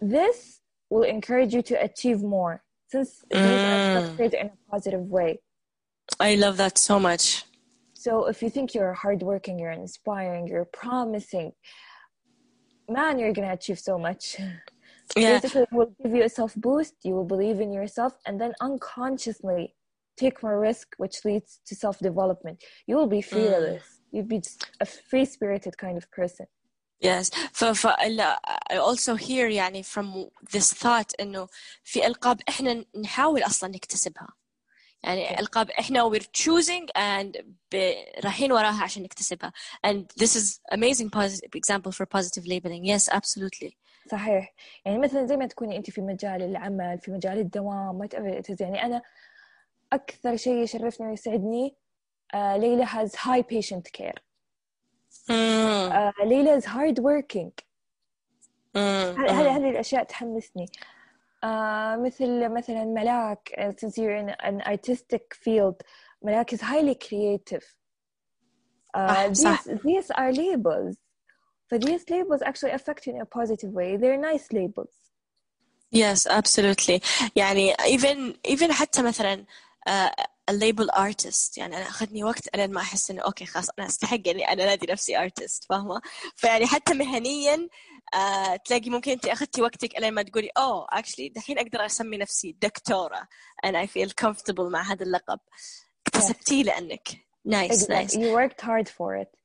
This 0.01 0.60
will 0.92 1.04
encourage 1.04 1.54
you 1.56 1.64
to 1.64 1.76
achieve 1.88 2.22
more 2.22 2.54
since 2.92 3.10
these 3.32 3.64
are 3.70 3.80
Mm. 3.80 3.90
structured 3.90 4.34
in 4.42 4.48
a 4.48 4.58
positive 4.70 5.06
way. 5.18 5.32
I 6.20 6.36
love 6.36 6.58
that 6.58 6.78
so 6.78 7.00
much. 7.00 7.46
So 7.94 8.12
if 8.32 8.38
you 8.44 8.50
think 8.56 8.68
you're 8.76 8.94
hardworking, 9.06 9.56
you're 9.58 9.78
inspiring, 9.86 10.48
you're 10.48 10.70
promising, 10.84 11.54
man, 12.90 13.18
you're 13.20 13.32
gonna 13.38 13.54
achieve 13.54 13.80
so 13.80 13.98
much. 13.98 14.24
Yeah. 15.18 15.40
Basically, 15.42 15.64
it 15.64 15.74
will 15.74 15.94
give 16.02 16.14
you 16.16 16.24
a 16.24 16.30
self 16.30 16.56
boost. 16.56 16.94
You 17.04 17.14
will 17.16 17.26
believe 17.26 17.60
in 17.60 17.74
yourself, 17.74 18.14
and 18.26 18.40
then 18.40 18.54
unconsciously 18.62 19.76
take 20.16 20.42
more 20.42 20.58
risk, 20.58 20.88
which 21.04 21.26
leads 21.26 21.60
to 21.68 21.76
self 21.76 22.00
development. 22.00 22.64
You 22.88 22.96
will 22.96 23.08
be 23.18 23.22
fearless. 23.22 23.84
You'll 24.14 24.32
be 24.36 24.40
just 24.40 24.66
a 24.80 24.86
free 24.86 25.26
spirited 25.26 25.78
kind 25.78 25.98
of 25.98 26.10
person. 26.12 26.46
Yes 27.05 27.31
ف 27.53 27.65
ف 27.65 27.87
لا, 28.07 28.41
I 28.73 28.77
also 28.77 29.17
hear 29.17 29.31
يعني 29.51 29.83
from 29.83 30.07
this 30.57 30.73
thought 30.75 31.21
إنه 31.21 31.49
في 31.85 32.07
ألقاب 32.07 32.41
إحنا 32.49 32.85
نحاول 33.01 33.43
أصلا 33.43 33.71
نكتسبها 33.71 34.29
يعني 35.03 35.41
ألقاب 35.41 35.71
إحنا 35.71 36.11
we're 36.11 36.43
choosing 36.43 36.87
and 36.97 37.43
ب... 37.73 37.93
رايحين 38.25 38.53
وراها 38.53 38.83
عشان 38.83 39.03
نكتسبها 39.03 39.53
and 39.87 40.05
this 40.23 40.31
is 40.37 40.61
amazing 40.75 41.11
positive 41.11 41.51
example 41.57 41.93
for 41.93 42.07
positive 42.07 42.45
labeling 42.47 42.85
yes 42.85 43.09
absolutely 43.15 43.73
صحيح 44.11 44.55
يعني 44.85 44.99
مثلا 44.99 45.27
زي 45.27 45.37
ما 45.37 45.47
تكوني 45.47 45.77
انت 45.77 45.91
في 45.91 46.01
مجال 46.01 46.43
العمل 46.43 46.99
في 46.99 47.11
مجال 47.11 47.39
الدوام 47.39 48.07
whatever 48.07 48.43
it 48.43 48.55
is 48.55 48.61
يعني 48.61 48.83
انا 48.83 49.03
اكثر 49.93 50.37
شيء 50.37 50.63
يشرفني 50.63 51.07
ويسعدني 51.07 51.75
آه 52.35 52.57
ليلى 52.57 52.87
has 52.87 53.11
high 53.11 53.43
patient 53.43 54.01
care 54.01 54.21
mm. 55.29 55.33
آه 55.33 56.13
ليلى 56.25 56.61
is 56.61 56.65
hard 56.65 56.99
working 57.01 57.51
Mm. 58.77 58.79
هذه 58.79 59.41
هذه 59.41 59.57
هذه 59.57 59.71
الاشياء 59.71 60.05
تحمسني 60.05 60.67
آه 61.45 61.97
مثل 61.97 62.49
مثلا 62.49 62.85
ملاك 62.85 63.53
uh, 63.59 63.73
since 63.81 63.93
you're 63.99 64.17
in 64.17 64.31
an 64.47 64.61
artistic 64.69 65.35
field 65.45 65.77
ملاك 66.23 66.55
is 66.55 66.61
highly 66.61 66.95
creative 66.95 67.65
uh, 68.97 69.33
صح، 69.33 69.33
صح. 69.33 69.65
these, 69.65 69.81
these 69.83 70.11
are 70.11 70.33
labels 70.33 70.97
but 71.71 71.81
these 71.83 72.05
labels 72.11 72.43
actually 72.43 72.73
affect 72.73 73.07
you 73.07 73.15
in 73.15 73.21
a 73.21 73.27
positive 73.27 73.71
way 73.73 73.97
they're 73.97 74.21
nice 74.33 74.53
labels 74.53 75.07
Yes, 75.93 76.27
absolutely. 76.27 77.01
يعني 77.37 77.75
even 77.75 78.35
even 78.49 78.73
حتى 78.73 79.03
مثلا 79.03 79.45
uh, 79.89 80.11
a 80.51 80.53
label 80.53 80.89
artist 80.95 81.59
يعني 81.59 81.77
أنا 81.77 81.89
أخذني 81.89 82.25
وقت 82.25 82.49
أنا 82.55 82.67
ما 82.67 82.81
أحس 82.81 83.11
إنه 83.11 83.23
أوكي 83.23 83.47
خلاص 83.47 83.69
أنا 83.79 83.87
أستحق 83.87 84.29
إني 84.29 84.53
أنا 84.53 84.65
نادي 84.65 84.87
نفسي 84.93 85.29
artist 85.29 85.67
فاهمة؟ 85.69 86.01
فيعني 86.37 86.67
حتى 86.67 86.95
مهنيا 86.95 87.69
uh, 88.15 88.57
تلاقي 88.65 88.91
ممكن 88.91 89.11
أنت 89.11 89.27
أخذتي 89.27 89.63
وقتك 89.63 89.99
ألين 89.99 90.13
ما 90.15 90.23
تقولي 90.23 90.51
أوه 90.59 90.87
actually 90.87 91.33
دحين 91.35 91.59
أقدر 91.59 91.87
أسمي 91.87 92.17
نفسي 92.17 92.57
دكتورة 92.63 93.29
and 93.67 93.77
I 93.77 93.87
feel 93.87 94.11
comfortable 94.25 94.71
مع 94.71 94.83
هذا 94.83 95.03
اللقب 95.03 95.41
اكتسبتيه 96.07 96.63
لأنك 96.63 97.09
nice 97.49 97.71
exactly. 97.71 98.07
nice 98.07 98.15
you 98.15 98.37
worked 98.37 98.61
hard 98.61 98.89
for 98.89 99.17
it 99.23 99.37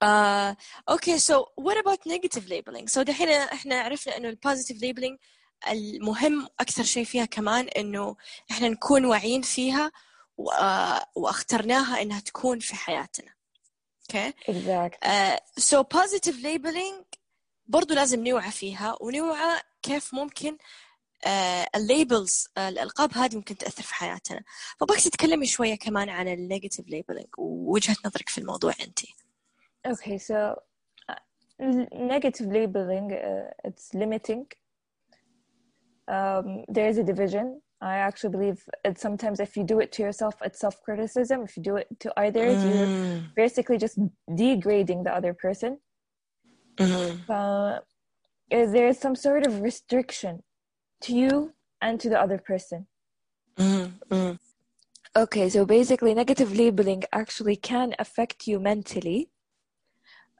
Uh, 0.00 0.54
okay, 0.94 1.16
so 1.28 1.34
what 1.66 1.76
about 1.82 2.00
negative 2.06 2.46
labeling? 2.48 2.88
So 2.88 3.02
دحين 3.02 3.28
احنا 3.28 3.80
عرفنا 3.80 4.16
انه 4.16 4.28
البوزيتيف 4.28 4.78
labeling 4.78 5.16
المهم 5.67 6.47
أكثر 6.59 6.83
شيء 6.83 7.03
فيها 7.03 7.25
كمان 7.25 7.67
إنه 7.67 8.15
إحنا 8.51 8.69
نكون 8.69 9.05
واعيين 9.05 9.41
فيها 9.41 9.91
آه، 10.59 11.05
وأخترناها 11.15 12.01
إنها 12.01 12.19
تكون 12.19 12.59
في 12.59 12.75
حياتنا. 12.75 13.33
أوكي 14.15 14.33
okay. 14.51 15.39
سو 15.57 15.83
بوزيتيف 15.83 16.43
ليبلينج 16.43 17.03
برضو 17.67 17.93
لازم 17.93 18.27
نوعى 18.27 18.51
فيها 18.51 18.97
ونوعى 19.01 19.61
كيف 19.81 20.13
ممكن 20.13 20.57
آه، 21.25 21.67
الليبلز 21.75 22.47
uh, 22.47 22.59
الألقاب 22.59 23.13
هذه 23.13 23.35
ممكن 23.35 23.57
تأثر 23.57 23.83
في 23.83 23.93
حياتنا. 23.95 24.43
فبكس 24.79 25.03
تكلمي 25.03 25.45
شوية 25.45 25.75
كمان 25.75 26.09
عن 26.09 26.27
النيجاتيف 26.27 26.87
ليبلينج 26.87 27.27
ووجهة 27.37 27.95
نظرك 28.05 28.29
في 28.29 28.37
الموضوع 28.37 28.73
انت 28.81 28.99
أوكي 29.85 30.17
سو 30.17 30.53
negative 32.09 32.47
labeling 32.47 33.11
uh, 33.11 33.67
it's 33.67 33.93
limiting 33.93 34.45
um, 36.09 36.63
there 36.67 36.87
is 36.87 36.97
a 36.97 37.03
division. 37.03 37.61
I 37.81 37.95
actually 38.07 38.31
believe 38.31 38.63
it 38.83 38.99
sometimes 38.99 39.39
if 39.39 39.55
you 39.57 39.63
do 39.63 39.79
it 39.79 39.91
to 39.93 40.01
yourself 40.03 40.35
it's 40.47 40.59
self-criticism. 40.59 41.43
If 41.43 41.55
you 41.57 41.63
do 41.63 41.75
it 41.77 41.87
to 42.01 42.19
others 42.19 42.63
you're 42.63 42.87
Mm, 42.87 43.35
basically 43.35 43.77
just 43.77 43.97
degrading 44.35 45.03
the 45.03 45.13
other 45.13 45.33
person. 45.33 45.79
Mhm. 46.79 47.29
uh, 47.29 47.79
is 48.49 48.71
there 48.71 48.93
some 48.93 49.15
sort 49.15 49.45
of 49.45 49.61
restriction 49.61 50.43
to 51.01 51.13
you 51.15 51.53
and 51.81 51.99
to 51.99 52.09
the 52.09 52.19
other 52.19 52.37
person? 52.37 52.87
Mm, 53.57 53.99
mm, 54.09 54.39
Okay, 55.15 55.49
so 55.49 55.65
basically, 55.65 56.13
negative 56.13 56.55
labeling 56.55 57.03
actually 57.11 57.55
can 57.55 57.95
affect 57.99 58.47
you 58.47 58.59
mentally, 58.59 59.29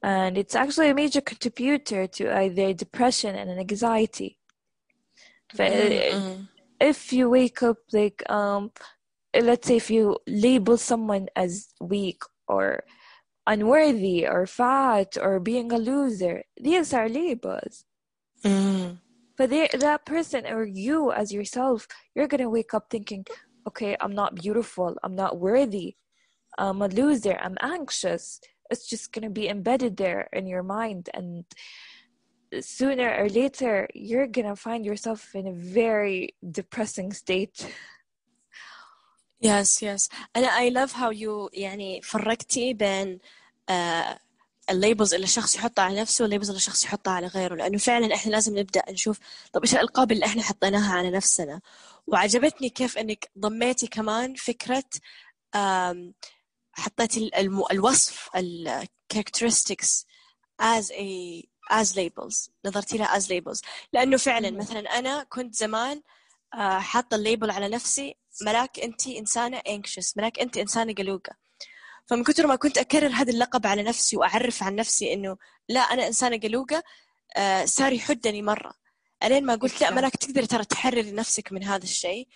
and 0.03 0.37
it's 0.37 0.55
actually 0.55 0.89
a 0.89 0.95
major 0.95 1.21
contributor 1.21 2.07
to 2.07 2.33
either 2.35 2.73
depression 2.73 3.35
and 3.35 3.49
anxiety. 3.59 4.38
But 5.55 5.71
mm, 5.73 6.47
if 6.79 7.11
you 7.13 7.29
wake 7.29 7.61
up 7.63 7.77
like, 7.93 8.23
um, 8.29 8.71
let's 9.33 9.67
say 9.67 9.77
if 9.77 9.89
you 9.89 10.17
label 10.27 10.77
someone 10.77 11.27
as 11.35 11.73
weak 11.81 12.21
or 12.47 12.83
unworthy 13.47 14.27
or 14.27 14.45
fat 14.47 15.17
or 15.21 15.39
being 15.39 15.71
a 15.71 15.77
loser, 15.77 16.43
these 16.57 16.93
are 16.93 17.09
labels. 17.09 17.85
mm, 18.43 18.99
But 19.37 19.49
they, 19.49 19.67
that 19.73 20.05
person 20.05 20.45
or 20.45 20.65
you 20.65 21.11
as 21.11 21.31
yourself, 21.33 21.87
you're 22.15 22.27
gonna 22.27 22.49
wake 22.49 22.73
up 22.73 22.87
thinking, 22.89 23.25
okay, 23.67 23.95
I'm 23.99 24.13
not 24.13 24.35
beautiful, 24.35 24.95
I'm 25.03 25.15
not 25.15 25.39
worthy, 25.39 25.95
I'm 26.57 26.81
a 26.81 26.87
loser, 26.87 27.37
I'm 27.41 27.57
anxious. 27.61 28.39
It's 28.69 28.87
just 28.87 29.11
gonna 29.13 29.29
be 29.29 29.47
embedded 29.49 29.97
there 29.97 30.29
in 30.33 30.47
your 30.47 30.63
mind, 30.63 31.09
and 31.13 31.45
sooner 32.61 33.09
or 33.21 33.27
later, 33.29 33.87
you're 33.93 34.27
gonna 34.27 34.55
find 34.55 34.85
yourself 34.85 35.21
in 35.39 35.45
a 35.47 35.55
very 35.81 36.19
depressing 36.59 37.11
state. 37.13 37.57
Yes, 39.41 39.81
yes. 39.81 40.09
أنا 40.35 40.47
I 40.59 40.69
love 40.69 40.91
how 40.93 41.11
you 41.11 41.49
يعني 41.53 42.01
فرقتي 42.01 42.73
بين 42.73 43.19
آه 43.69 44.19
الليبلز 44.69 45.13
اللي 45.13 45.23
الشخص 45.23 45.55
يحطها 45.55 45.83
على 45.83 46.01
نفسه 46.01 46.23
والليبلز 46.23 46.49
اللي 46.49 46.57
الشخص 46.57 46.83
يحطها 46.83 47.11
على 47.13 47.27
غيره 47.27 47.55
لأنه 47.55 47.77
فعلا 47.77 48.15
إحنا 48.15 48.31
لازم 48.31 48.57
نبدأ 48.59 48.83
نشوف 48.89 49.19
طب 49.53 49.61
إيش 49.61 49.73
الألقاب 49.73 50.11
اللي 50.11 50.25
إحنا 50.25 50.43
حطيناها 50.43 50.93
على 50.97 51.11
نفسنا 51.11 51.61
وعجبتني 52.07 52.69
كيف 52.69 52.97
إنك 52.97 53.31
ضميتي 53.37 53.87
كمان 53.87 54.35
فكرة 54.35 54.83
آم، 55.55 56.13
حطيتي 56.73 57.31
الوصف 57.71 58.29
ال 58.35 58.87
characteristics 59.13 60.03
as 60.61 60.91
a 60.91 61.43
as 61.71 61.87
labels. 61.87 62.49
نظرتي 62.65 62.97
لها 62.97 63.19
as 63.19 63.23
labels. 63.23 63.61
لأنه 63.93 64.17
فعلا. 64.17 64.51
مثلا 64.51 64.79
أنا 64.99 65.23
كنت 65.23 65.55
زمان 65.55 66.01
آه، 66.53 66.79
حاطة 66.79 67.15
الليبل 67.15 67.51
على 67.51 67.69
نفسي 67.69 68.15
ملاك 68.41 68.79
أنت 68.79 69.07
إنسانة 69.07 69.59
anxious 69.59 70.17
ملاك 70.17 70.39
أنت 70.39 70.57
إنسانة 70.57 70.93
قلوقة. 70.93 71.35
فمن 72.07 72.23
كثر 72.23 72.47
ما 72.47 72.55
كنت 72.55 72.77
أكرر 72.77 73.07
هذا 73.07 73.31
اللقب 73.31 73.67
على 73.67 73.83
نفسي 73.83 74.17
وأعرف 74.17 74.63
عن 74.63 74.75
نفسي 74.75 75.13
إنه 75.13 75.37
لا 75.69 75.79
أنا 75.79 76.07
إنسانة 76.07 76.37
قلوقة 76.37 76.83
آه، 77.37 77.65
صار 77.65 77.93
يحدني 77.93 78.41
مرة. 78.41 78.73
ألين 79.23 79.45
ما 79.45 79.55
قلت 79.55 79.81
لا. 79.81 79.91
ملاك 79.91 80.15
تقدري 80.15 80.47
ترى 80.47 80.65
تحرري 80.65 81.11
نفسك 81.11 81.51
من 81.51 81.63
هذا 81.63 81.83
الشيء 81.83 82.27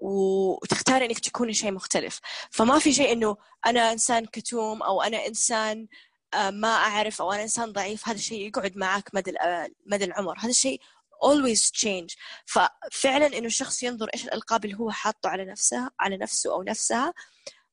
وتختاري 0.00 1.06
إنك 1.06 1.18
تكوني 1.18 1.54
شيء 1.54 1.72
مختلف. 1.72 2.20
فما 2.50 2.78
في 2.78 2.92
شيء 2.92 3.12
إنه 3.12 3.36
أنا 3.66 3.92
إنسان 3.92 4.26
كتوم 4.26 4.82
أو 4.82 5.02
أنا 5.02 5.26
إنسان 5.26 5.86
ما 6.34 6.68
أعرف 6.68 7.22
أو 7.22 7.32
أنا 7.32 7.42
إنسان 7.42 7.72
ضعيف 7.72 8.08
هذا 8.08 8.16
الشيء 8.16 8.46
يقعد 8.48 8.76
معك 8.76 9.10
مدى 9.14 9.30
ال- 9.30 9.74
مدى 9.86 10.04
العمر. 10.04 10.38
هذا 10.38 10.50
الشيء 10.50 10.80
always 11.24 11.70
change. 11.70 12.16
ففعلا 12.46 13.26
إنه 13.26 13.46
الشخص 13.46 13.82
ينظر 13.82 14.08
إيش 14.14 14.24
الألقاب 14.24 14.64
اللي 14.64 14.76
هو 14.78 14.90
حاطه 14.90 15.28
على 15.28 15.44
نفسها 15.44 15.90
على 16.00 16.16
نفسه 16.16 16.52
أو 16.52 16.62
نفسها 16.62 17.14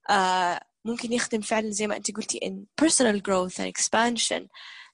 آه، 0.09 0.61
ممكن 0.85 1.13
يخدم 1.13 1.41
فعلا 1.41 1.69
زي 1.71 1.87
ما 1.87 1.95
أنت 1.97 2.11
قلتي 2.11 2.39
in 2.39 2.85
personal 2.85 3.19
growth 3.21 3.59
and 3.59 3.67
expansion. 3.67 4.47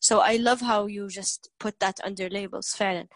So 0.10 0.20
I 0.20 0.38
love 0.38 0.62
how 0.62 0.88
you 0.88 1.08
just 1.20 1.50
put 1.64 1.74
that 1.84 2.06
under 2.08 2.30
labels 2.30 2.76
فعلا. 2.76 3.08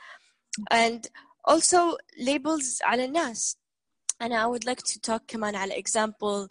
And 0.74 1.02
also 1.50 1.98
labels 2.20 2.82
على 2.82 3.06
الناس. 3.06 3.58
أنا 4.22 4.44
I 4.44 4.48
would 4.48 4.64
like 4.66 4.84
to 4.84 5.00
talk 5.12 5.22
كمان 5.28 5.56
على 5.56 5.84
example 5.84 6.24
آه 6.24 6.50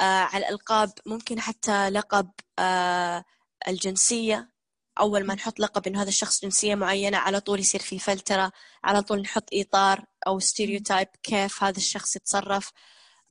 على 0.00 0.46
الألقاب 0.46 0.92
ممكن 1.06 1.40
حتى 1.40 1.90
لقب 1.90 2.30
آه 2.58 3.24
الجنسية. 3.68 4.52
أول 5.00 5.26
ما 5.26 5.34
نحط 5.34 5.60
لقب 5.60 5.86
إنه 5.86 6.02
هذا 6.02 6.08
الشخص 6.08 6.42
جنسية 6.42 6.74
معينة 6.74 7.18
على 7.18 7.40
طول 7.40 7.60
يصير 7.60 7.80
في 7.80 7.98
فلترة 7.98 8.52
على 8.84 9.02
طول 9.02 9.20
نحط 9.22 9.44
إطار 9.54 10.04
أو 10.26 10.38
ستيريوتايب 10.38 11.08
كيف 11.22 11.64
هذا 11.64 11.76
الشخص 11.76 12.16
يتصرف. 12.16 12.70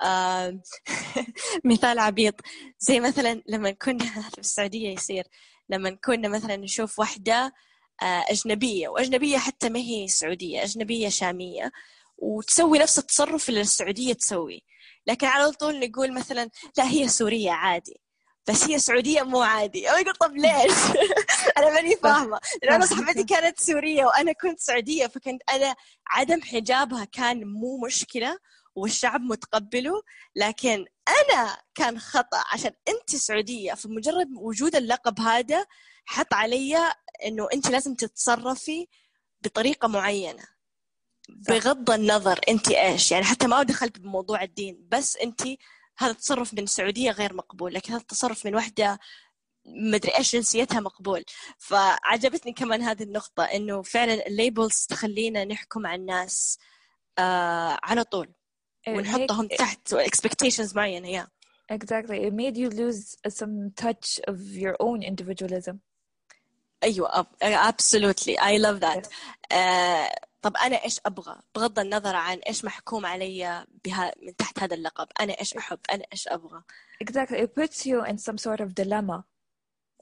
آه 0.01 0.61
مثال 1.65 1.99
عبيط. 1.99 2.35
زي 2.79 2.99
مثلا 2.99 3.41
لما 3.47 3.71
كنا 3.71 4.05
في 4.33 4.37
السعودية 4.39 4.89
يصير 4.93 5.23
لما 5.69 5.89
كنا 6.05 6.27
مثلا 6.29 6.55
نشوف 6.57 6.99
واحدة 6.99 7.53
آه 8.03 8.25
أجنبية 8.29 8.87
وأجنبية 8.89 9.37
حتى 9.37 9.69
ما 9.69 9.79
هي 9.79 10.07
سعودية 10.07 10.63
أجنبية 10.63 11.09
شامية. 11.09 11.71
وتسوي 12.21 12.79
نفس 12.79 12.99
التصرف 12.99 13.49
اللي 13.49 13.61
السعودية 13.61 14.13
تسوي. 14.13 14.63
لكن 15.07 15.27
على 15.27 15.51
طول 15.51 15.79
نقول 15.79 16.13
مثلا 16.13 16.49
لا 16.77 16.87
هي 16.87 17.07
سورية 17.07 17.51
عادي. 17.51 18.01
بس 18.49 18.63
هي 18.63 18.79
سعودية 18.79 19.21
مو 19.21 19.41
عادي. 19.41 19.91
أو 19.91 19.97
يقول 19.97 20.13
طب 20.13 20.35
ليش؟ 20.35 20.73
أنا 21.57 21.73
ماني 21.73 21.95
فاهمة. 21.95 22.39
لأن 22.63 22.73
أنا 22.73 22.85
صاحبتي 22.85 23.23
كانت 23.23 23.59
سورية 23.59 24.05
وأنا 24.05 24.31
كنت 24.31 24.59
سعودية 24.59 25.07
فكنت 25.07 25.41
أنا 25.53 25.75
عدم 26.07 26.41
حجابها 26.41 27.05
كان 27.05 27.43
مو 27.47 27.77
مشكلة 27.85 28.37
والشعب 28.75 29.21
متقبله. 29.21 30.01
لكن 30.35 30.85
أنا 31.07 31.57
كان 31.75 31.99
خطأ 31.99 32.43
عشان 32.53 32.71
أنت 32.89 33.15
سعودية 33.15 33.73
فمجرد 33.73 34.27
وجود 34.35 34.75
اللقب 34.75 35.19
هذا 35.19 35.65
حط 36.05 36.33
علي 36.33 36.93
إنه 37.25 37.47
أنت 37.53 37.69
لازم 37.69 37.95
تتصرفي 37.95 38.87
بطريقة 39.41 39.87
معينة. 39.87 40.60
بغض 41.49 41.91
النظر 41.91 42.39
انت 42.49 42.67
إيش 42.71 43.11
يعني 43.11 43.25
حتى 43.25 43.47
ما 43.47 43.63
دخلت 43.63 43.99
بموضوع 43.99 44.43
الدين 44.43 44.87
بس 44.91 45.17
انت 45.17 45.41
هذا 45.97 46.11
التصرف 46.11 46.53
من 46.53 46.65
سعوديه 46.65 47.11
غير 47.11 47.33
مقبول 47.33 47.73
لكن 47.73 47.93
هذا 47.93 48.01
التصرف 48.01 48.45
من 48.45 48.55
واحدة 48.55 48.99
مدري 49.65 50.17
إيش 50.17 50.35
جنسيتها 50.35 50.79
مقبول. 50.79 51.23
فعجبتني 51.57 52.53
كمان 52.53 52.81
هذه 52.81 53.03
النقطة 53.03 53.43
إنه 53.43 53.81
فعلا 53.81 54.27
الليبلز 54.27 54.85
تخلينا 54.89 55.45
نحكم 55.45 55.87
على 55.87 56.01
الناس 56.01 56.59
آه 57.19 57.79
على 57.83 58.03
طول 58.03 58.33
ونحطهم 58.87 59.47
تحت 59.47 59.95
expectations 59.95 60.75
معينة 60.75 61.23
yeah. 61.23 61.27
Exactly. 61.71 62.17
It 62.27 62.33
made 62.33 62.57
you 62.57 62.69
lose 62.69 63.15
some 63.29 63.71
touch 63.75 64.19
of 64.27 64.37
your 64.63 64.75
own 64.79 65.03
individualism. 65.03 65.79
أيوه 66.83 67.27
absolutely. 67.43 68.37
I 68.37 68.57
love 68.57 68.79
that. 68.79 69.07
Uh, 69.51 70.09
طب 70.42 70.56
انا 70.56 70.84
ايش 70.84 71.00
ابغى 71.06 71.40
بغض 71.54 71.78
النظر 71.78 72.16
عن 72.16 72.38
ايش 72.38 72.64
محكوم 72.64 73.06
علي 73.06 73.66
بها 73.84 74.12
من 74.22 74.36
تحت 74.36 74.58
هذا 74.58 74.74
اللقب 74.74 75.08
انا 75.20 75.32
ايش 75.32 75.56
احب 75.56 75.78
انا 75.92 76.04
ايش 76.12 76.28
ابغى 76.28 76.62
exactly 77.04 77.36
it 77.36 77.62
puts 77.62 77.86
you 77.86 78.04
in 78.10 78.18
some 78.18 78.38
sort 78.38 78.60
of 78.60 78.74
dilemma 78.74 79.24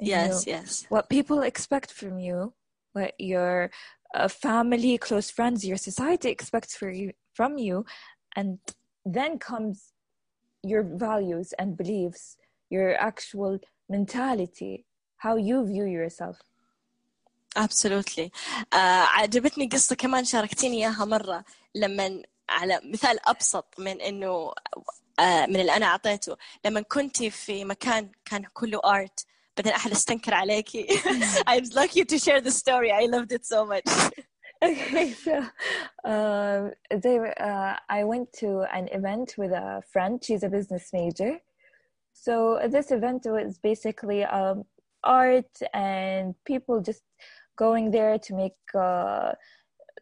yes 0.00 0.46
you, 0.46 0.52
yes 0.52 0.86
what 0.94 1.08
people 1.08 1.40
expect 1.42 1.90
from 1.90 2.18
you 2.18 2.52
what 2.92 3.12
your 3.18 3.70
uh, 4.14 4.28
family 4.28 4.98
close 5.06 5.30
friends 5.30 5.64
your 5.70 5.80
society 5.88 6.28
expects 6.36 6.72
for 6.80 6.90
you 7.00 7.10
from 7.38 7.52
you 7.66 7.84
and 8.38 8.58
then 9.16 9.38
comes 9.50 9.76
your 10.70 10.82
values 11.08 11.48
and 11.60 11.68
beliefs 11.82 12.36
your 12.74 12.88
actual 13.10 13.52
mentality 13.96 14.74
how 15.24 15.34
you 15.48 15.56
view 15.72 15.86
yourself 15.98 16.36
absolutely 17.58 18.30
uh, 18.72 19.08
عجبتني 19.18 19.66
قصة 19.66 19.96
كمان 19.96 20.24
شاركتيني 20.24 20.76
إياها 20.76 21.04
مرة 21.04 21.44
لما 21.74 22.22
على 22.48 22.80
مثال 22.84 23.28
أبسط 23.28 23.74
من 23.78 24.00
إنه 24.00 24.52
uh, 25.20 25.48
من 25.48 25.56
اللي 25.60 25.76
أنا 25.76 25.86
أعطيته 25.86 26.36
لما 26.64 26.80
كنت 26.80 27.22
في 27.22 27.64
مكان 27.64 28.10
كان 28.24 28.44
كله 28.52 28.78
art 28.78 29.24
بعدين 29.56 29.72
أحد 29.72 29.90
استنكر 29.90 30.34
عليكي 30.34 30.86
I'd 31.50 31.74
like 31.74 31.96
you 31.96 32.04
to 32.04 32.18
share 32.18 32.40
the 32.40 32.50
story 32.50 32.92
I 32.92 33.06
loved 33.06 33.32
it 33.32 33.46
so 33.46 33.64
much 33.64 33.84
okay 34.64 35.10
so 35.12 35.34
um, 36.04 36.72
they, 37.02 37.18
uh, 37.18 37.74
I 37.88 38.04
went 38.04 38.32
to 38.40 38.48
an 38.72 38.88
event 38.88 39.34
with 39.38 39.52
a 39.52 39.82
friend 39.92 40.22
she's 40.24 40.42
a 40.42 40.48
business 40.48 40.90
major 40.92 41.32
so 42.12 42.60
this 42.68 42.90
event 42.90 43.26
was 43.26 43.58
basically 43.58 44.24
um, 44.24 44.64
art 45.04 45.54
and 45.72 46.34
people 46.44 46.80
just 46.80 47.02
going 47.65 47.91
there 47.91 48.17
to 48.17 48.31
make 48.33 48.59
uh, 48.73 49.31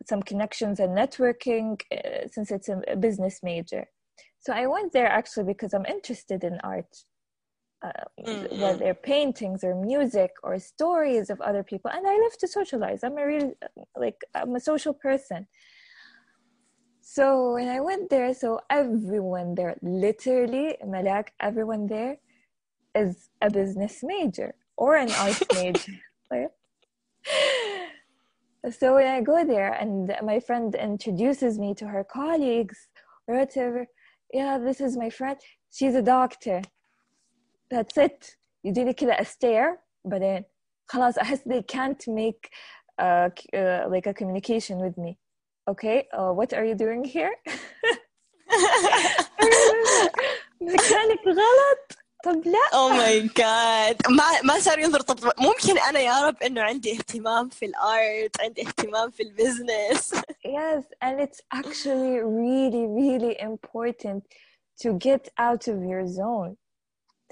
some 0.05 0.21
connections 0.21 0.79
and 0.79 0.91
networking 0.95 1.67
uh, 1.91 2.27
since 2.33 2.51
it's 2.51 2.69
a, 2.69 2.95
business 3.07 3.39
major. 3.41 3.83
So 4.39 4.53
I 4.53 4.67
went 4.67 4.93
there 4.93 5.11
actually 5.19 5.47
because 5.53 5.73
I'm 5.73 5.85
interested 5.85 6.43
in 6.43 6.59
art, 6.63 6.93
uh, 7.83 8.05
mm-hmm. 8.25 8.61
whether 8.61 8.93
paintings 8.93 9.63
or 9.63 9.73
music 9.75 10.31
or 10.43 10.59
stories 10.59 11.29
of 11.29 11.41
other 11.41 11.63
people. 11.63 11.89
And 11.91 12.05
I 12.07 12.15
love 12.23 12.37
to 12.41 12.47
socialize. 12.47 13.03
I'm 13.03 13.17
a 13.17 13.25
real, 13.25 13.53
like, 14.03 14.19
I'm 14.35 14.55
a 14.55 14.59
social 14.59 14.93
person. 14.93 15.47
So 17.01 17.53
when 17.55 17.69
I 17.77 17.79
went 17.79 18.09
there, 18.09 18.33
so 18.33 18.59
everyone 18.69 19.55
there, 19.55 19.75
literally, 19.81 20.77
Malak, 20.85 21.33
everyone 21.39 21.87
there 21.87 22.17
is 22.93 23.29
a 23.41 23.49
business 23.49 24.03
major 24.03 24.53
or 24.77 24.95
an 24.95 25.11
art 25.11 25.41
major. 25.55 25.93
Like, 26.29 26.51
so 28.70 28.94
when 28.94 29.06
I 29.06 29.20
go 29.20 29.44
there 29.44 29.72
and 29.72 30.14
my 30.22 30.40
friend 30.40 30.74
introduces 30.74 31.58
me 31.58 31.74
to 31.74 31.86
her 31.86 32.04
colleagues 32.04 32.88
or 33.26 33.36
whatever, 33.38 33.86
yeah, 34.32 34.58
this 34.58 34.80
is 34.80 34.96
my 34.96 35.10
friend. 35.10 35.38
She's 35.70 35.94
a 35.94 36.02
doctor. 36.02 36.62
That's 37.70 37.96
it. 37.98 38.36
يديني 38.64 38.92
كده 38.92 39.16
stare 39.22 39.78
بعدين 40.04 40.44
خلاص 40.86 41.18
أحس 41.18 41.40
they 41.48 41.62
can't 41.62 42.08
make 42.08 42.50
uh, 43.00 43.28
uh, 43.54 43.88
like 43.88 44.06
a 44.06 44.14
communication 44.14 44.78
with 44.78 44.96
me. 44.98 45.18
Okay, 45.68 46.08
uh, 46.12 46.32
what 46.32 46.52
are 46.52 46.64
you 46.64 46.74
doing 46.74 47.04
here? 47.04 47.34
مكانك 50.60 51.26
غلط 51.26 51.98
طب 52.27 52.47
لا 52.47 52.79
أو 52.79 52.89
ماي 52.89 53.21
جاد 53.21 53.97
ما 54.09 54.41
ما 54.43 54.59
صار 54.59 54.79
ينظر 54.79 55.01
طب 55.01 55.31
ممكن 55.39 55.77
أنا 55.77 55.99
يا 55.99 56.27
رب 56.27 56.43
انه 56.43 56.61
عندي 56.61 56.91
اهتمام 56.91 57.49
في 57.49 57.65
الارت 57.65 58.41
عندي 58.41 58.61
اهتمام 58.61 59.11
في 59.11 59.23
البزنس 59.23 60.15
yes 60.45 60.83
and 61.01 61.19
it's 61.25 61.41
actually 61.59 62.19
really 62.45 62.85
really 63.01 63.35
important 63.51 64.23
to 64.81 64.89
get 65.07 65.23
out 65.47 65.63
of 65.67 65.77
your 65.91 66.07
zone 66.07 66.57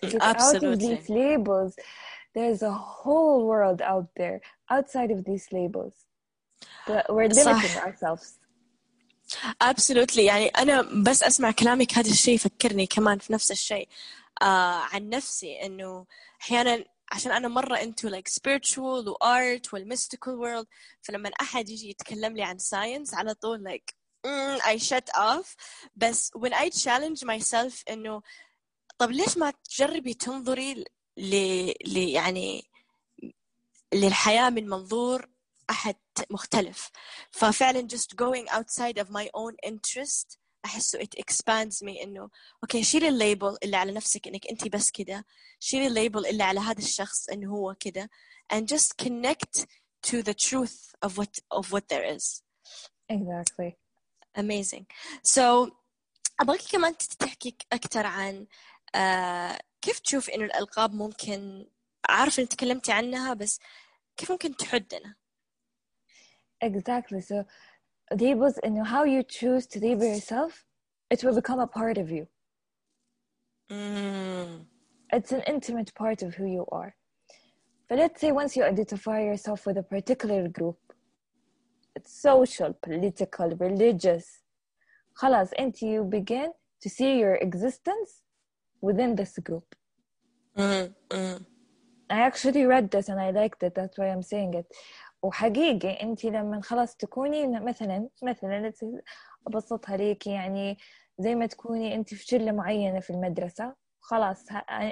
to 0.02 0.08
get 0.08 0.22
Absolutely. 0.22 0.68
out 0.68 0.74
of 0.74 0.80
these 0.80 1.10
labels 1.10 1.72
there's 2.36 2.62
a 2.74 2.76
whole 2.98 3.40
world 3.52 3.82
out 3.94 4.08
there 4.22 4.40
outside 4.76 5.12
of 5.16 5.20
these 5.30 5.46
labels 5.58 5.96
but 6.88 7.04
we're 7.16 7.32
limiting 7.40 7.78
ourselves 7.88 8.26
Absolutely 9.62 10.20
يعني 10.20 10.48
أنا 10.48 10.82
بس 10.82 11.24
أسمع 11.24 11.52
كلامك 11.52 11.94
هذا 11.94 12.10
الشيء 12.10 12.36
يفكرني 12.36 12.86
كمان 12.86 13.18
في 13.20 13.34
نفس 13.34 13.52
الشيء 13.52 13.88
آه 14.42 14.80
عن 14.80 15.10
نفسي 15.10 15.62
إنه 15.66 16.06
أحيانا 16.42 16.86
عشان 17.12 17.32
أنا 17.32 17.48
مرة 17.48 17.76
انتو 17.76 18.10
like 18.10 18.30
spiritual 18.30 19.08
و 19.08 19.14
art 19.24 19.74
والميستيكال 19.74 20.34
world 20.40 20.68
فلما 21.02 21.32
أحد 21.42 21.70
يجي 21.70 21.90
يتكلم 21.90 22.36
لي 22.38 22.44
عن 22.44 22.58
science 22.60 23.14
على 23.14 23.34
طول 23.34 23.64
like 23.70 23.94
mm, 24.28 24.62
I 24.62 24.78
shut 24.78 25.16
off. 25.18 25.56
بس 25.96 26.32
when 26.38 26.52
I 26.54 26.70
challenge 26.70 27.24
myself 27.28 27.84
إنه 27.90 28.22
طب 28.98 29.12
ليش 29.12 29.38
ما 29.38 29.54
تجربي 29.64 30.14
تنظري 30.14 30.74
ل... 30.74 30.86
ل... 31.86 31.98
يعني 31.98 32.64
للحياة 33.94 34.50
من 34.50 34.70
منظور 34.70 35.30
أحد 35.70 35.96
مختلف. 36.32 36.90
ففعلا 37.32 37.88
just 37.88 38.16
going 38.16 38.50
outside 38.50 38.98
of 38.98 39.10
my 39.10 39.30
own 39.36 39.56
interest 39.70 40.38
أحسه 40.66 41.00
it 41.00 41.22
expands 41.22 41.86
me 41.86 42.04
إنه 42.04 42.30
أوكي 42.64 42.84
شيلي 42.84 43.08
الليبل 43.08 43.58
اللي 43.64 43.78
على 43.78 43.92
نفسك 43.92 44.28
إنك 44.28 44.48
انت 44.48 44.68
بس 44.68 44.92
كده. 44.92 45.26
شيلي 45.60 45.88
الليبل 45.88 46.26
اللي 46.26 46.44
على 46.44 46.60
هذا 46.60 46.80
الشخص 46.80 47.30
إنه 47.30 47.52
هو 47.52 47.76
كده. 47.80 48.10
And 48.54 48.66
just 48.66 49.06
connect 49.06 49.66
to 50.08 50.22
the 50.22 50.34
truth 50.34 50.94
of 51.06 51.18
what 51.18 51.40
of 51.60 51.72
what 51.74 51.88
there 51.90 52.16
is. 52.16 52.44
Exactly. 53.12 53.78
Amazing. 54.38 54.86
So 55.24 55.72
أبغاك 56.42 56.62
كمان 56.72 56.98
تحكي 56.98 57.58
أكثر 57.74 58.06
عن 58.06 58.48
uh, 58.96 59.60
كيف 59.82 60.00
تشوف 60.00 60.30
إنه 60.30 60.46
الألقاب 60.46 60.94
ممكن 60.94 61.68
عارفه 62.10 62.42
انك 62.42 62.52
تكلمتي 62.52 62.92
عنها 62.92 63.34
بس 63.34 63.60
كيف 64.18 64.32
ممكن 64.32 64.56
تحدنا؟ 64.56 65.16
Exactly. 66.66 67.22
So 67.22 67.46
labels 68.17 68.59
and 68.63 68.87
how 68.87 69.05
you 69.05 69.23
choose 69.23 69.67
to 69.69 69.81
label 69.81 70.05
yourself, 70.05 70.65
it 71.11 71.23
will 71.25 71.35
become 71.35 71.61
a 71.61 71.67
part 71.67 71.99
of 71.99 72.11
you. 72.11 72.27
Mm. 73.71 74.65
It's 75.13 75.33
an 75.33 75.43
intimate 75.47 75.95
part 75.95 76.23
of 76.23 76.35
who 76.35 76.47
you 76.47 76.67
are. 76.73 76.95
But 77.89 77.99
let's 77.99 78.21
say 78.21 78.33
once 78.33 78.57
you 78.57 78.65
identify 78.65 79.23
yourself 79.23 79.67
with 79.67 79.77
a 79.77 79.83
particular 79.83 80.49
group, 80.49 80.79
it's 81.97 82.21
social, 82.21 82.73
political, 82.83 83.51
religious. 83.57 84.27
خلاص, 85.21 85.53
and 85.59 85.75
you 85.83 86.05
begin 86.05 86.53
to 86.81 86.89
see 86.89 87.19
your 87.19 87.35
existence 87.35 88.23
within 88.81 89.17
this 89.17 89.39
group. 89.39 89.75
Mm, 90.57 90.95
mm. 91.11 91.45
I 92.09 92.21
actually 92.21 92.65
read 92.65 92.91
this 92.91 93.09
and 93.09 93.21
I 93.21 93.31
liked 93.31 93.63
it 93.63 93.75
that's 93.75 93.97
why 93.97 94.07
I'm 94.07 94.23
saying 94.23 94.55
it 94.55 94.67
وحقيقي 95.26 96.04
انت 96.04 96.26
لما 96.26 96.62
خلاص 96.62 96.96
تكوني 96.96 97.48
مثلا 97.48 98.10
مثلا 98.24 98.72
أبسطها 99.48 99.98
ليك 99.98 100.28
يعني 100.28 100.78
زي 101.20 101.36
ما 101.36 101.46
تكوني 101.46 101.96
انت 101.96 102.14
في 102.14 102.26
شله 102.26 102.52
معينة 102.52 103.00
في 103.00 103.10
المدرسة 103.10 103.76
خلاص 104.00 104.46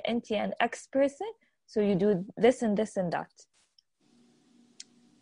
انت 0.10 0.34
an 0.34 0.52
X 0.63 0.78
person 0.98 1.34
so 1.67 1.82
you 1.82 1.96
do 1.96 2.26
this 2.43 2.62
and 2.62 2.78
this 2.78 2.98
and 2.98 3.12
that. 3.13 3.48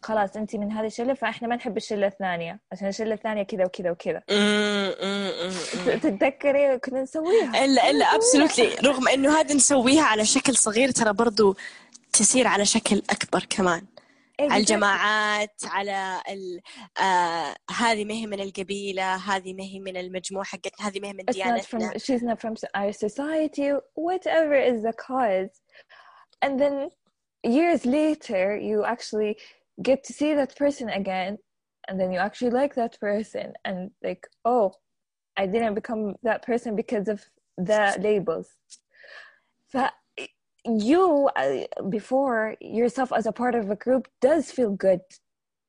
خلاص 0.03 0.35
انت 0.35 0.55
من 0.55 0.71
هذه 0.71 0.85
الشله 0.85 1.13
فإحنا 1.13 1.47
ما 1.47 1.55
نحب 1.55 1.77
الشله 1.77 2.07
الثانية 2.07 2.59
عشان 2.71 2.87
الشله 2.87 3.13
الثانية 3.13 3.43
كذا 3.43 3.65
وكذا 3.65 3.91
وكذا. 3.91 4.21
تتذكري 6.03 6.79
كنا 6.79 7.01
نسويها؟ 7.01 7.65
إلا 7.65 7.89
إلا 7.89 8.05
ابسولوتلي 8.05 8.75
رغم 8.75 9.07
إنه 9.07 9.39
هذا 9.39 9.55
نسويها 9.55 10.03
على 10.03 10.25
شكل 10.25 10.55
صغير 10.55 10.91
ترى 10.91 11.13
برضو 11.13 11.55
تسير 12.13 12.47
على 12.47 12.65
شكل 12.65 13.01
أكبر 13.09 13.45
كمان. 13.49 13.85
على 14.40 14.60
الجماعات 14.60 15.64
على 15.64 16.22
ال... 16.28 16.60
آه 16.98 17.54
هذه 17.70 18.04
ما 18.04 18.14
هي 18.14 18.26
من 18.26 18.40
القبيلة 18.40 19.16
هذه 19.16 19.54
ما 19.54 19.64
هي 19.64 19.80
من 19.80 19.96
المجموعة 19.96 20.44
حقتنا 20.44 20.88
هذه 20.88 21.00
ما 21.00 21.08
هي 21.08 21.12
من 21.12 21.24
ديانتنا 21.24 21.90
from, 21.90 21.98
she's 21.98 22.22
not 22.22 22.40
from 22.40 22.54
our 22.74 22.92
society 22.92 23.72
whatever 23.94 24.54
is 24.54 24.82
the 24.82 24.92
cause 24.92 25.60
and 26.44 26.60
then 26.60 26.90
years 27.44 27.86
later 27.86 28.56
you 28.56 28.84
actually 28.84 29.36
get 29.82 30.04
to 30.04 30.12
see 30.12 30.34
that 30.34 30.54
person 30.56 30.88
again 30.88 31.38
and 31.88 32.00
then 32.00 32.12
you 32.12 32.18
actually 32.18 32.50
like 32.50 32.74
that 32.74 32.94
person 33.00 33.52
and 33.64 33.90
like 34.02 34.26
oh 34.44 34.72
I 35.42 35.46
didn't 35.46 35.74
become 35.74 36.14
that 36.22 36.40
person 36.50 36.70
because 36.76 37.08
of 37.08 37.18
the 37.70 37.82
labels 38.06 38.48
so 39.72 39.78
you 40.64 41.30
uh, 41.36 41.60
before 41.88 42.56
yourself 42.60 43.12
as 43.12 43.26
a 43.26 43.32
part 43.32 43.54
of 43.54 43.70
a 43.70 43.76
group 43.76 44.08
does 44.20 44.50
feel 44.50 44.70
good 44.70 45.00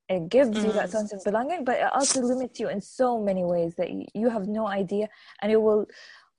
it 0.09 0.29
gives 0.29 0.49
mm. 0.49 0.65
you 0.65 0.71
that 0.71 0.89
mm. 0.89 0.91
sense 0.91 1.13
of 1.13 1.23
belonging 1.23 1.63
but 1.63 1.77
it 1.77 1.89
also 1.93 2.21
limits 2.21 2.59
you 2.59 2.67
in 2.69 2.81
so 2.81 3.19
many 3.19 3.43
ways 3.43 3.75
that 3.75 3.89
you 4.13 4.29
have 4.29 4.47
no 4.47 4.67
idea 4.67 5.07
and 5.41 5.51
it 5.51 5.61
will 5.61 5.85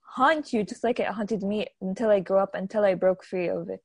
haunt 0.01 0.51
you 0.51 0.63
just 0.63 0.83
like 0.83 0.99
it 0.99 1.07
haunted 1.07 1.43
me 1.43 1.65
until 1.81 2.09
I 2.09 2.19
grew 2.19 2.37
up 2.37 2.55
until 2.55 2.83
I 2.83 2.95
broke 2.95 3.23
free 3.23 3.47
of 3.47 3.69
it 3.69 3.81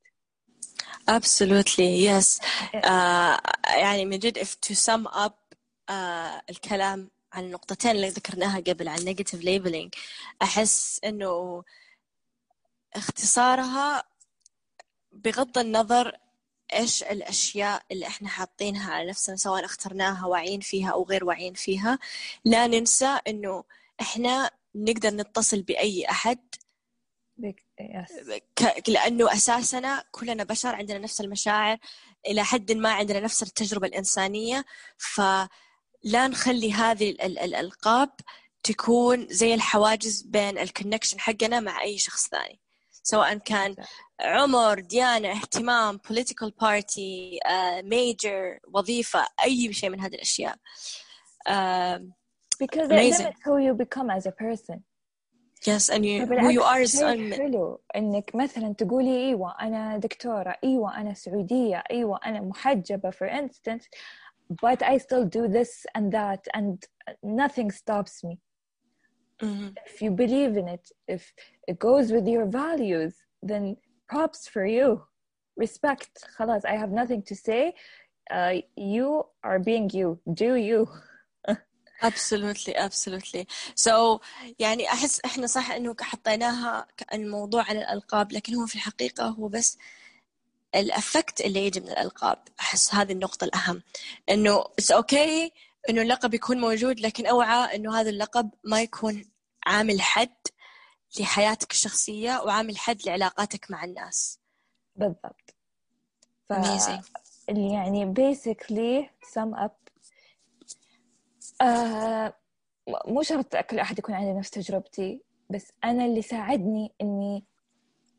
absolutely 1.07 1.95
yes 1.95 2.39
uh, 2.73 3.37
يعني 3.67 4.05
من 4.05 4.19
جد 4.19 4.37
if 4.37 4.59
to 4.61 4.75
sum 4.75 5.07
up 5.07 5.55
uh, 5.89 6.41
الكلام 6.49 7.09
عن 7.33 7.43
النقطتين 7.43 7.91
اللي 7.91 8.09
ذكرناها 8.09 8.59
قبل 8.59 8.87
عن 8.87 8.97
negative 8.97 9.41
labeling 9.41 9.99
أحس 10.41 10.99
إنه 11.03 11.63
اختصارها 12.95 14.03
بغض 15.12 15.58
النظر 15.58 16.16
إيش 16.72 17.02
الأشياء 17.02 17.82
اللي 17.92 18.06
إحنا 18.06 18.28
حاطينها 18.28 18.92
على 18.92 19.08
نفسنا 19.10 19.36
سواء 19.36 19.64
اخترناها 19.64 20.26
واعيين 20.26 20.60
فيها 20.60 20.90
أو 20.90 21.04
غير 21.04 21.24
واعيين 21.24 21.54
فيها 21.54 21.98
لا 22.44 22.66
ننسى 22.66 23.18
إنه 23.28 23.64
إحنا 24.00 24.50
نقدر 24.74 25.10
نتصل 25.10 25.62
بأي 25.62 26.10
أحد 26.10 26.38
لأنه 28.88 29.32
اساسنا 29.32 30.04
كلنا 30.10 30.44
بشر 30.44 30.74
عندنا 30.74 30.98
نفس 30.98 31.20
المشاعر 31.20 31.78
إلى 32.26 32.44
حد 32.44 32.72
ما 32.72 32.90
عندنا 32.92 33.20
نفس 33.20 33.42
التجربة 33.42 33.86
الإنسانية. 33.86 34.64
فلا 34.98 35.48
نخلي 36.28 36.72
هذه 36.72 37.10
الألقاب 37.10 38.10
تكون 38.62 39.26
زي 39.30 39.54
الحواجز 39.54 40.22
بين 40.22 40.58
الكونكشن 40.58 41.20
حقنا 41.20 41.60
مع 41.60 41.82
أي 41.82 41.98
شخص 41.98 42.28
ثاني. 42.28 42.60
سواء 43.02 43.34
كان 43.38 43.76
عمر 44.20 44.80
ديانة 44.80 45.30
اهتمام 45.30 45.98
political 45.98 46.50
party 46.50 47.38
uh, 47.46 47.82
major 47.82 48.60
وظيفة 48.74 49.26
أي 49.44 49.72
شيء 49.72 49.90
من 49.90 50.00
هذه 50.00 50.14
الأشياء 50.14 50.56
uh, 51.48 51.98
because 52.58 52.90
amazing. 52.90 53.24
limits 53.24 53.40
who 53.44 53.58
you 53.58 53.74
become 53.74 54.10
as 54.10 54.26
a 54.26 54.32
person 54.32 54.84
yes 55.66 55.88
and 55.88 56.04
you, 56.06 56.26
who 56.26 56.50
you 56.50 56.62
are 56.62 56.80
is 56.80 57.02
حلو 57.02 57.80
انك 57.96 58.34
مثلا 58.34 58.74
تقولي 58.74 59.28
أيوه 59.28 59.56
أنا 59.60 59.98
دكتورة 59.98 60.56
أيوه 60.64 61.00
أنا 61.00 61.14
سعودية 61.14 61.82
أيوه 61.90 62.20
أنا 62.26 62.40
محجبة 62.40 63.10
for 63.10 63.26
instance 63.26 63.84
but 64.62 64.82
I 64.82 64.98
still 64.98 65.24
do 65.24 65.48
this 65.48 65.86
and 65.94 66.12
that 66.12 66.42
and 66.54 66.84
nothing 67.22 67.70
stops 67.70 68.24
me 68.24 68.38
mm-hmm. 69.41 69.69
if 69.85 70.01
you 70.01 70.11
believe 70.11 70.57
in 70.57 70.67
it 70.67 70.91
if 71.07 71.33
it 71.67 71.77
goes 71.79 72.11
with 72.11 72.27
your 72.27 72.45
values 72.45 73.13
then 73.41 73.77
props 74.07 74.47
for 74.47 74.65
you 74.65 75.01
respect 75.57 76.25
خلاص 76.37 76.65
I 76.65 76.75
have 76.75 76.91
nothing 76.91 77.21
to 77.23 77.35
say 77.35 77.73
uh, 78.31 78.53
you 78.75 79.25
are 79.43 79.59
being 79.59 79.89
you 79.89 80.19
do 80.33 80.55
you 80.55 80.87
absolutely 82.01 82.75
absolutely 82.75 83.47
so 83.75 84.19
يعني 84.59 84.87
أحس 84.87 85.21
إحنا 85.25 85.47
صح 85.47 85.71
إنه 85.71 85.95
حطيناها 86.01 86.87
الموضوع 87.13 87.63
على 87.63 87.79
الألقاب 87.79 88.31
لكن 88.31 88.55
هو 88.55 88.65
في 88.65 88.75
الحقيقة 88.75 89.25
هو 89.25 89.47
بس 89.47 89.77
الأفكت 90.75 91.41
اللي 91.41 91.65
يجي 91.65 91.79
من 91.79 91.89
الألقاب 91.89 92.37
أحس 92.59 92.93
هذه 92.95 93.11
النقطة 93.11 93.45
الأهم 93.45 93.81
إنه 94.29 94.63
it's 94.63 94.95
okay 94.95 95.51
إنه 95.89 96.01
اللقب 96.01 96.33
يكون 96.33 96.59
موجود 96.59 96.99
لكن 96.99 97.25
أوعى 97.25 97.75
إنه 97.75 97.99
هذا 97.99 98.09
اللقب 98.09 98.49
ما 98.63 98.81
يكون 98.81 99.25
عامل 99.66 100.00
حد 100.00 100.36
لحياتك 101.20 101.70
الشخصية 101.70 102.40
وعامل 102.44 102.78
حد 102.78 102.98
لعلاقاتك 103.06 103.70
مع 103.70 103.84
الناس. 103.84 104.40
بالضبط. 104.96 105.54
ف... 106.48 106.52
اللي 107.48 107.72
يعني 107.72 108.14
basically 108.14 109.08
sum 109.26 109.58
up 109.58 109.90
آه 111.62 112.36
مو 113.06 113.22
شرط 113.22 113.56
كل 113.56 113.78
أحد 113.78 113.98
يكون 113.98 114.14
عنده 114.14 114.38
نفس 114.38 114.50
تجربتي 114.50 115.22
بس 115.50 115.72
أنا 115.84 116.04
اللي 116.04 116.22
ساعدني 116.22 116.94
إني 117.00 117.44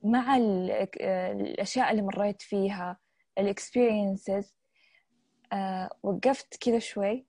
مع 0.03 0.37
الأشياء 0.37 1.91
اللي 1.91 2.01
مريت 2.01 2.41
فيها 2.41 2.97
الإكسبيرينسز 3.37 4.53
آه 5.53 5.89
وقفت 6.03 6.55
كذا 6.55 6.79
شوي 6.79 7.25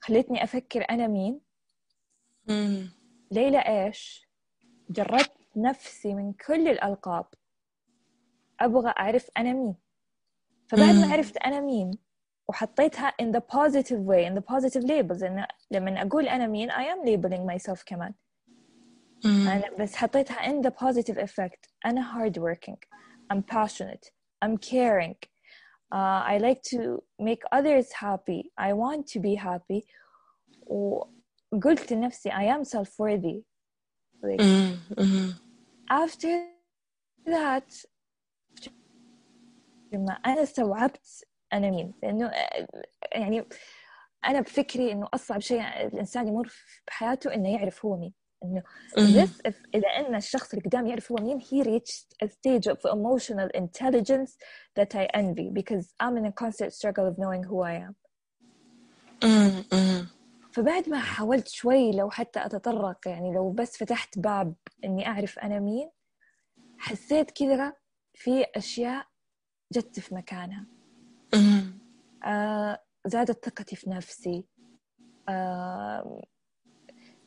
خلتني 0.00 0.44
أفكر 0.44 0.86
أنا 0.90 1.06
مين. 1.06 1.40
ليلى 3.30 3.58
إيش 3.58 4.28
جردت 4.90 5.32
نفسي 5.56 6.14
من 6.14 6.32
كل 6.32 6.68
الألقاب 6.68 7.26
أبغى 8.60 8.94
أعرف 8.98 9.30
أنا 9.38 9.52
مين 9.52 9.74
فبعد 10.68 10.94
ما 10.94 11.12
عرفت 11.12 11.36
أنا 11.36 11.60
مين 11.60 11.90
وحطيتها 12.48 13.12
in 13.22 13.26
the 13.32 13.40
positive 13.40 14.00
way 14.00 14.26
in 14.26 14.34
the 14.34 14.44
positive 14.54 14.82
labels 14.84 15.22
إن 15.22 15.46
لما 15.70 16.02
أقول 16.02 16.28
أنا 16.28 16.46
مين 16.46 16.70
I 16.70 16.84
am 16.84 17.06
labeling 17.06 17.46
myself 17.54 17.84
كمان 17.86 18.14
أنا 19.24 19.70
بس 19.78 19.94
حطيتها 19.96 20.36
in 20.36 20.62
the 20.66 20.70
positive 20.70 21.18
effect 21.18 21.70
أنا 21.86 22.12
hard 22.12 22.32
working 22.38 22.76
I'm 23.32 23.42
passionate 23.42 24.10
I'm 24.44 24.56
caring 24.56 25.14
uh, 25.94 26.22
I 26.32 26.38
like 26.38 26.62
to 26.62 27.02
make 27.20 27.42
others 27.52 27.92
happy 27.92 28.52
I 28.58 28.72
want 28.72 29.06
to 29.12 29.20
be 29.20 29.34
happy 29.34 29.86
وقلت 31.51 31.93
لنفسي 31.93 32.29
I 32.29 32.57
am 32.57 32.63
self-worthy 32.63 33.41
like 34.23 34.41
mm-hmm. 34.41 35.31
after 35.91 36.55
that 37.25 37.85
لما 39.93 40.11
أنا 40.11 40.43
استوعبت 40.43 41.25
أنا 41.53 41.69
مين 41.69 41.93
لأنه 42.03 42.31
يعني 43.11 43.45
أنا 44.25 44.41
بفكري 44.41 44.91
إنه 44.91 45.07
أصعب 45.13 45.39
شيء 45.39 45.61
الإنسان 45.61 46.27
يمر 46.27 46.53
بحياته 46.87 47.33
إنه 47.33 47.53
يعرف 47.53 47.85
هو 47.85 47.97
مين 47.97 48.13
إنه 48.43 48.63
this 48.95 49.29
if 49.47 49.55
إذا 49.75 49.87
أن 49.87 50.15
الشخص 50.15 50.53
اللي 50.53 50.65
قدامي 50.65 50.89
يعرف 50.89 51.11
هو 51.11 51.17
مين 51.17 51.41
he 51.41 51.63
reached 51.63 52.07
a 52.23 52.27
stage 52.27 52.67
of 52.67 52.79
emotional 52.85 53.49
intelligence 53.53 54.37
that 54.75 54.95
I 54.95 55.07
envy 55.13 55.49
because 55.53 55.93
I'm 55.99 56.17
in 56.17 56.25
a 56.25 56.31
constant 56.31 56.73
struggle 56.73 57.07
of 57.07 57.17
knowing 57.17 57.43
who 57.43 57.61
I 57.61 57.73
am 57.73 57.95
mm-hmm. 59.21 60.15
فبعد 60.52 60.88
ما 60.88 60.98
حاولت 61.00 61.48
شوي 61.48 61.92
لو 61.92 62.10
حتى 62.10 62.44
أتطرق 62.46 63.08
يعني 63.08 63.34
لو 63.34 63.50
بس 63.50 63.76
فتحت 63.76 64.18
باب 64.18 64.54
إني 64.84 65.06
أعرف 65.06 65.38
أنا 65.38 65.58
مين 65.58 65.90
حسيت 66.78 67.30
كذا 67.30 67.72
في 68.14 68.44
أشياء 68.56 69.06
جت 69.72 70.00
في 70.00 70.14
مكانها. 70.14 70.66
آه 72.24 72.82
زادت 73.06 73.44
ثقتي 73.44 73.76
في 73.76 73.90
نفسي. 73.90 74.44
آه 75.28 76.22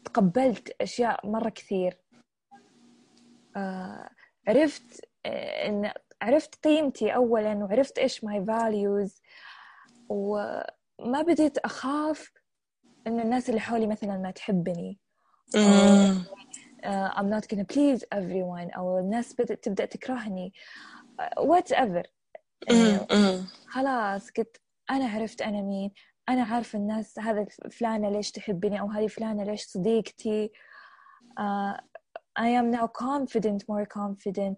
تقبلت 0.05 0.69
أشياء 0.81 1.27
مرة 1.27 1.49
كثير. 1.49 1.99
آه 3.55 4.09
عرفت 4.47 5.05
آه، 5.25 5.67
إن 5.67 5.91
عرفت 6.21 6.55
قيمتي 6.65 7.15
أولا 7.15 7.53
وعرفت 7.53 7.97
إيش 7.97 8.23
ماي 8.23 8.45
فاليوز 8.45 9.21
وما 10.09 11.21
بديت 11.21 11.57
أخاف 11.57 12.31
إن 13.07 13.19
الناس 13.19 13.49
اللي 13.49 13.59
حولي 13.61 13.87
مثلا 13.87 14.17
ما 14.17 14.31
تحبني 14.31 14.99
uh, 15.57 17.09
I'm 17.17 17.29
not 17.29 17.47
gonna 17.47 17.65
please 17.73 18.01
everyone 18.15 18.77
أو 18.77 18.99
الناس 18.99 19.33
بدأت 19.33 19.63
تبدأ 19.63 19.85
تكرهني. 19.85 20.53
وات 21.37 21.71
ايفر 21.71 22.07
أمم، 22.71 22.99
أمم. 23.11 23.45
خلاص 23.67 24.31
قلت 24.31 24.61
أنا 24.91 25.05
عرفت 25.05 25.41
أنا 25.41 25.61
مين. 25.61 25.91
أنا 26.29 26.43
عارفة 26.43 26.79
الناس 26.79 27.19
هذا 27.19 27.45
فلانة 27.71 28.09
ليش 28.09 28.31
تحبني 28.31 28.79
أو 28.79 28.87
هذه 28.87 29.07
فلانة 29.07 29.43
ليش 29.43 29.63
صديقتي. 29.63 30.51
uh, 31.39 31.77
I 32.39 32.47
am 32.47 32.71
now 32.71 32.87
confident 32.87 33.61
more 33.71 33.85
confident. 33.85 34.57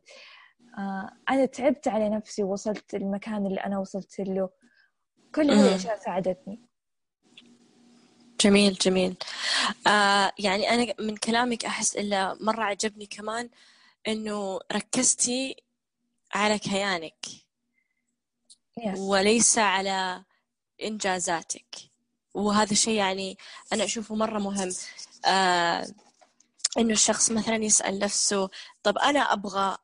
uh, 0.77 1.13
أنا 1.29 1.45
تعبت 1.45 1.87
على 1.87 2.09
نفسي 2.09 2.43
ووصلت 2.43 2.95
المكان 2.95 3.45
اللي 3.45 3.59
أنا 3.59 3.79
وصلت 3.79 4.19
له. 4.19 4.49
كل 5.35 5.51
هذه. 5.51 5.67
الأشياء 5.67 5.99
ساعدتني. 5.99 6.61
جميل 8.45 8.73
جميل. 8.73 9.15
آه 9.87 10.31
يعني 10.39 10.69
أنا 10.69 10.93
من 10.99 11.17
كلامك 11.17 11.65
أحس 11.65 11.95
إلا 11.95 12.37
مرة 12.41 12.63
عجبني 12.63 13.05
كمان 13.05 13.49
إنه 14.07 14.59
ركزتي 14.71 15.55
على 16.33 16.59
كيانك 16.59 17.25
yes. 18.79 18.97
وليس 18.97 19.57
على 19.57 20.23
إنجازاتك. 20.83 21.75
وهذا 22.33 22.71
الشيء 22.71 22.93
يعني 22.93 23.37
أنا 23.73 23.83
أشوفه 23.83 24.15
مرة 24.15 24.39
مهم. 24.39 24.73
آه 25.25 25.87
إنه 26.77 26.93
الشخص 26.93 27.31
مثلا 27.31 27.55
يسأل 27.55 27.99
نفسه 27.99 28.49
طب 28.83 28.97
أنا 28.97 29.33
أبغى 29.33 29.77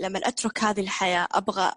لما 0.00 0.20
أترك 0.28 0.64
هذه 0.64 0.80
الحياة 0.80 1.28
أبغى 1.32 1.72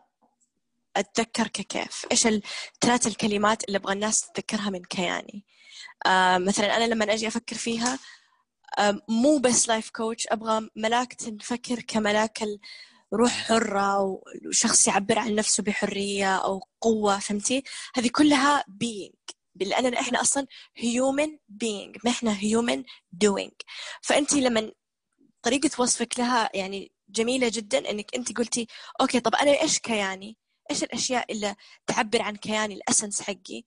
أتذكر 0.98 1.48
ككيف 1.48 2.06
إيش 2.12 2.28
الثلاث 2.28 3.08
الكلمات 3.08 3.64
اللي 3.64 3.78
أبغى 3.78 3.94
الناس 3.94 4.22
تتذكرها 4.22 4.70
من 4.70 4.84
كياني. 4.84 5.44
آه 5.44 5.56
مثلا 6.38 6.78
أنا 6.78 6.84
لما 6.94 7.14
أجي 7.14 7.28
أفكر 7.28 7.56
فيها 7.56 8.00
آه 8.80 9.02
مو 9.10 9.38
بس 9.38 9.68
لايف 9.68 9.90
كوتش 9.90 10.28
أبغى 10.28 10.70
ملاك 10.76 11.14
تنفكر 11.14 11.82
كملاك 11.82 12.44
روح 13.14 13.32
حرة 13.32 14.02
وشخص 14.48 14.88
يعبر 14.88 15.20
عن 15.20 15.36
نفسه 15.36 15.64
بحرية 15.64 16.36
أو 16.38 16.64
قوة 16.82 17.20
فهمتي؟ 17.20 17.64
هذه 17.96 18.10
كلها 18.14 18.64
being. 18.84 19.36
لأننا 19.56 20.00
إحنا 20.00 20.22
أصلا 20.22 20.48
human 20.80 21.30
being. 21.64 22.00
ما 22.04 22.12
إحنا 22.12 22.36
human 22.36 22.84
doing. 23.26 23.54
فأنت 24.02 24.34
لما 24.34 24.72
طريقة 25.44 25.70
وصفك 25.82 26.20
لها 26.20 26.50
يعني 26.54 26.92
جميلة 27.10 27.52
جدا 27.54 27.90
إنك 27.90 28.16
أنت 28.16 28.38
قلتي 28.38 28.68
أوكي 29.02 29.20
طب 29.20 29.36
أنا 29.36 29.62
إيش 29.62 29.80
كياني؟ 29.80 30.38
إيش 30.72 30.84
الأشياء 30.84 31.32
اللي 31.32 31.56
تعبر 31.88 32.22
عن 32.22 32.36
كياني 32.36 32.74
الأسنس 32.74 33.22
حقي؟ 33.22 33.64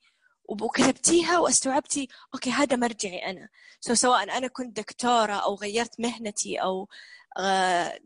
وكتبتيها 0.49 1.39
واستوعبتي 1.39 2.09
أوكي 2.35 2.51
هذا 2.51 2.77
مرجعي 2.77 3.31
أنا. 3.31 3.49
سو 3.81 3.95
سواء 3.95 4.23
أنا 4.23 4.47
كنت 4.47 4.77
دكتورة 4.77 5.33
أو 5.33 5.55
غيرت 5.55 6.01
مهنتي 6.01 6.57
أو 6.63 6.89
آه، 7.39 8.01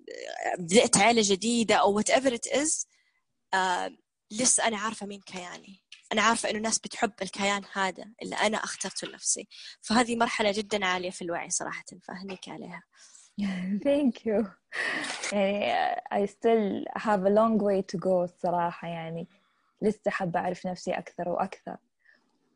بدأت 0.58 0.96
عائلة 0.96 1.22
جديدة 1.24 1.74
أو 1.74 1.92
وات 1.92 2.10
ايفر 2.10 2.34
ات 2.34 2.46
از 2.46 2.86
لسه 4.32 4.66
أنا 4.66 4.78
عارفة 4.78 5.06
مين 5.06 5.20
كياني. 5.20 5.82
أنا 6.12 6.22
عارفة 6.22 6.50
إنه 6.50 6.58
الناس 6.58 6.78
بتحب 6.78 7.12
الكيان 7.22 7.62
هذا 7.72 8.04
اللي 8.22 8.36
أنا 8.36 8.56
أخترته 8.56 9.08
لنفسي. 9.08 9.48
فهذه 9.80 10.16
مرحلة 10.16 10.52
جدا 10.52 10.86
عالية 10.86 11.10
في 11.10 11.22
الوعي 11.22 11.50
صراحة 11.50 11.84
فأهنيك 12.02 12.48
عليها. 12.48 12.82
Thank 13.88 14.26
you. 14.26 14.46
يعني 15.32 15.74
I 16.14 16.26
still 16.26 16.84
have 16.98 17.24
a 17.24 17.30
long 17.30 17.58
way 17.58 17.82
to 17.92 17.98
go 17.98 18.06
الصراحة 18.06 18.88
يعني 18.88 19.28
لسه 19.82 20.10
حابة 20.10 20.40
أعرف 20.40 20.66
نفسي 20.66 20.92
أكثر 20.92 21.28
وأكثر. 21.28 21.76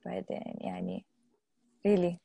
بعدين 0.06 0.56
يعني 0.60 1.06
really. 1.88 2.20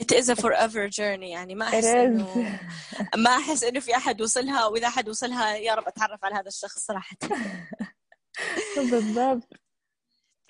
It 0.00 0.12
is 0.12 0.28
a 0.28 0.36
forever 0.36 0.88
journey. 0.88 1.30
يعني 1.30 1.54
ما 1.54 1.70
is. 1.70 1.84
إنه 1.84 2.58
ما 3.24 3.30
أحس 3.30 3.64
إنه 3.64 3.80
في 3.80 3.96
أحد 3.96 4.22
وصلها 4.22 4.66
وإذا 4.66 4.86
أحد 4.86 5.08
وصلها 5.08 5.56
يا 5.56 5.74
رب 5.74 5.88
أتعرف 5.88 6.24
على 6.24 6.34
هذا 6.34 6.48
الشخص 6.48 6.78
صراحة 6.78 7.16
بالضبط. 8.90 9.48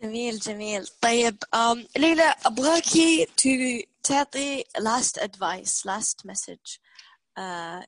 جميل 0.03 0.39
جميل. 0.39 0.87
طيب 0.87 1.37
um, 1.57 1.87
ليلى 1.97 2.35
أبغاكي 2.47 3.27
to 3.27 3.87
تعطي 4.03 4.65
last 4.79 5.23
advice 5.23 5.85
last 5.87 6.27
message 6.31 6.79
uh, 7.39 7.87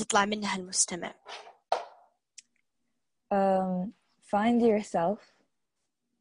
يطلع 0.00 0.24
منها 0.24 0.56
المستمع. 0.56 1.14
Um, 3.34 3.92
find 4.30 4.60
yourself. 4.62 5.18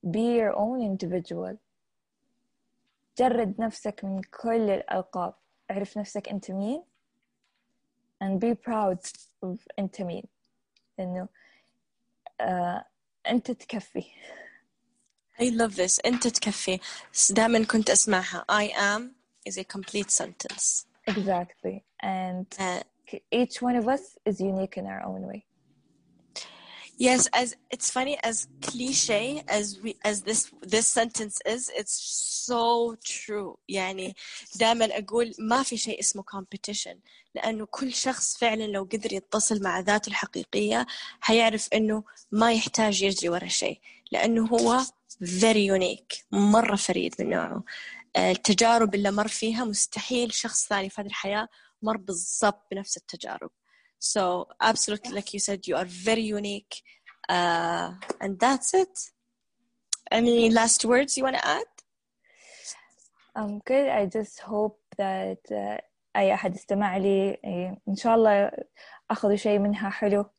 Be 0.10 0.36
your 0.40 0.54
own 0.56 0.82
individual. 0.82 1.58
جرد 3.17 3.62
نفسك 3.62 4.06
من 4.06 4.21
كل 4.21 4.69
الألقاب 4.69 5.34
اعرف 5.71 5.97
نفسك 5.97 6.30
أنت 6.30 6.52
مين 6.52 6.84
and 8.24 8.39
be 8.39 8.56
proud 8.56 9.00
of 9.45 9.58
أنت 9.80 10.02
مين 10.02 10.24
إنه 11.00 11.28
uh, 12.41 12.84
أنت 13.28 13.52
تكفي 13.52 14.04
I 15.39 15.43
love 15.43 15.76
this 15.76 16.00
أنت 16.06 16.28
تكفي 16.28 16.80
دائما 17.30 17.65
كنت 17.65 17.89
أسمعها 17.89 18.45
I 18.52 18.67
am 18.67 19.02
is 19.50 19.58
a 19.58 19.63
complete 19.63 20.12
sentence 20.12 20.86
exactly 21.08 21.84
and 22.04 22.45
uh, 22.60 22.82
each 23.32 23.62
one 23.62 23.76
of 23.76 23.88
us 23.88 24.17
is 24.26 24.39
unique 24.39 24.78
in 24.78 24.86
our 24.86 25.04
own 25.04 25.21
way 25.28 25.45
Yes, 27.08 27.22
as 27.42 27.50
it's 27.74 27.90
funny 27.90 28.16
as 28.30 28.38
cliche 28.68 29.24
as 29.58 29.66
we 29.84 29.92
as 30.10 30.18
this 30.28 30.42
this 30.74 30.88
sentence 31.00 31.36
is, 31.54 31.64
it's 31.80 31.96
so 32.48 32.96
true. 33.04 33.58
يعني 33.70 34.16
دائما 34.56 34.86
أقول 34.98 35.34
ما 35.40 35.64
في 35.64 35.78
شيء 35.78 36.00
اسمه 36.00 36.24
competition. 36.24 36.98
لأنه 37.36 37.66
كل 37.66 37.94
شخص 37.94 38.38
فعلا 38.38 38.64
لو 38.64 38.84
قدر 38.84 39.14
يتصل 39.14 39.64
مع 39.64 39.80
ذاته 39.80 40.10
الحقيقية 40.10 40.88
حيعرف 41.22 41.70
إنه 41.74 42.04
ما 42.32 42.54
يحتاج 42.54 43.02
يجري 43.02 43.30
ورا 43.30 43.48
شيء. 43.48 43.80
لأنه 44.12 44.48
هو 44.48 44.80
very 45.24 45.80
unique 45.80 46.24
مرة 46.32 46.76
فريد 46.76 47.16
من 47.20 47.30
نوعه. 47.30 47.64
التجارب 48.18 48.96
اللي 48.96 49.12
مر 49.12 49.28
فيها 49.28 49.66
مستحيل 49.66 50.34
شخص 50.34 50.68
ثاني 50.68 50.90
في 50.90 51.02
هذه 51.02 51.08
الحياة 51.08 51.48
مر 51.82 51.98
بالضبط 51.98 52.68
بنفس 52.72 52.98
التجارب. 52.98 53.52
So 54.01 54.49
absolutely, 54.61 55.12
like 55.12 55.33
you 55.35 55.40
said, 55.40 55.66
you 55.66 55.77
are 55.77 55.85
very 55.85 56.22
unique, 56.22 56.83
uh, 57.29 57.92
and 58.20 58.38
that's 58.38 58.75
it. 58.75 58.94
Any 60.11 60.51
last 60.51 60.85
words 60.85 61.16
you 61.16 61.25
want 61.25 61.37
to 61.37 61.46
add? 61.46 61.64
um, 63.37 63.61
good 63.66 63.88
I 63.88 64.07
just 64.07 64.40
hope 64.40 64.81
that 64.99 65.38
uh, 65.51 65.79
أي 66.16 66.35
أحد 66.35 66.55
استمع 66.55 66.96
لي 66.96 67.38
إيه، 67.44 67.81
إن 67.88 67.96
شاء 67.96 68.14
الله 68.14 68.51
أخذوا 69.11 69.37
شيء 69.37 69.59
منها 69.59 69.90
حلو 69.90 70.31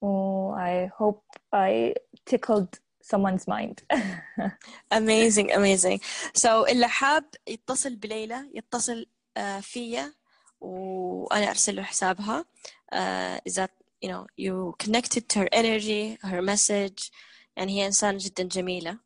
و 0.00 0.54
I 0.56 0.90
hope 0.98 1.38
I 1.54 1.94
tickled 2.30 2.78
someone's 3.02 3.46
mind 3.46 3.82
Amazing, 4.90 5.52
amazing. 5.52 6.00
So 6.34 6.46
اللي 6.68 6.88
حاب 6.88 7.24
يتصل 7.48 7.96
بليلى 7.96 8.50
يتصل 8.54 9.06
uh, 9.38 9.40
فيا 9.60 10.12
وأنا 10.60 11.50
أرسل 11.50 11.76
له 11.76 11.82
حسابها. 11.82 12.44
Uh, 12.92 13.40
is 13.46 13.54
that 13.54 13.70
you 14.00 14.08
know 14.08 14.26
you 14.36 14.74
connected 14.78 15.28
to 15.28 15.40
her 15.40 15.48
energy, 15.52 16.18
her 16.22 16.42
message, 16.42 17.10
يعني 17.56 17.72
هي 17.72 17.86
إنسانة 17.86 18.18
جدا 18.18 18.42
جميلة. 18.42 18.98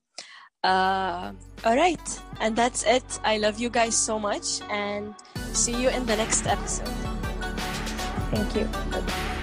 Uh, 0.65 1.33
all 1.65 1.77
right, 1.77 2.21
and 2.41 2.57
that's 2.57 2.83
it. 2.85 3.21
I 3.25 3.39
love 3.39 3.59
you 3.59 3.71
guys 3.71 3.97
so 3.97 4.19
much, 4.19 4.61
and 4.71 5.15
see 5.53 5.81
you 5.83 5.89
in 5.91 6.07
the 6.07 6.17
next 6.17 6.47
episode. 6.47 7.17
thank 8.31 8.57
you 8.57 9.40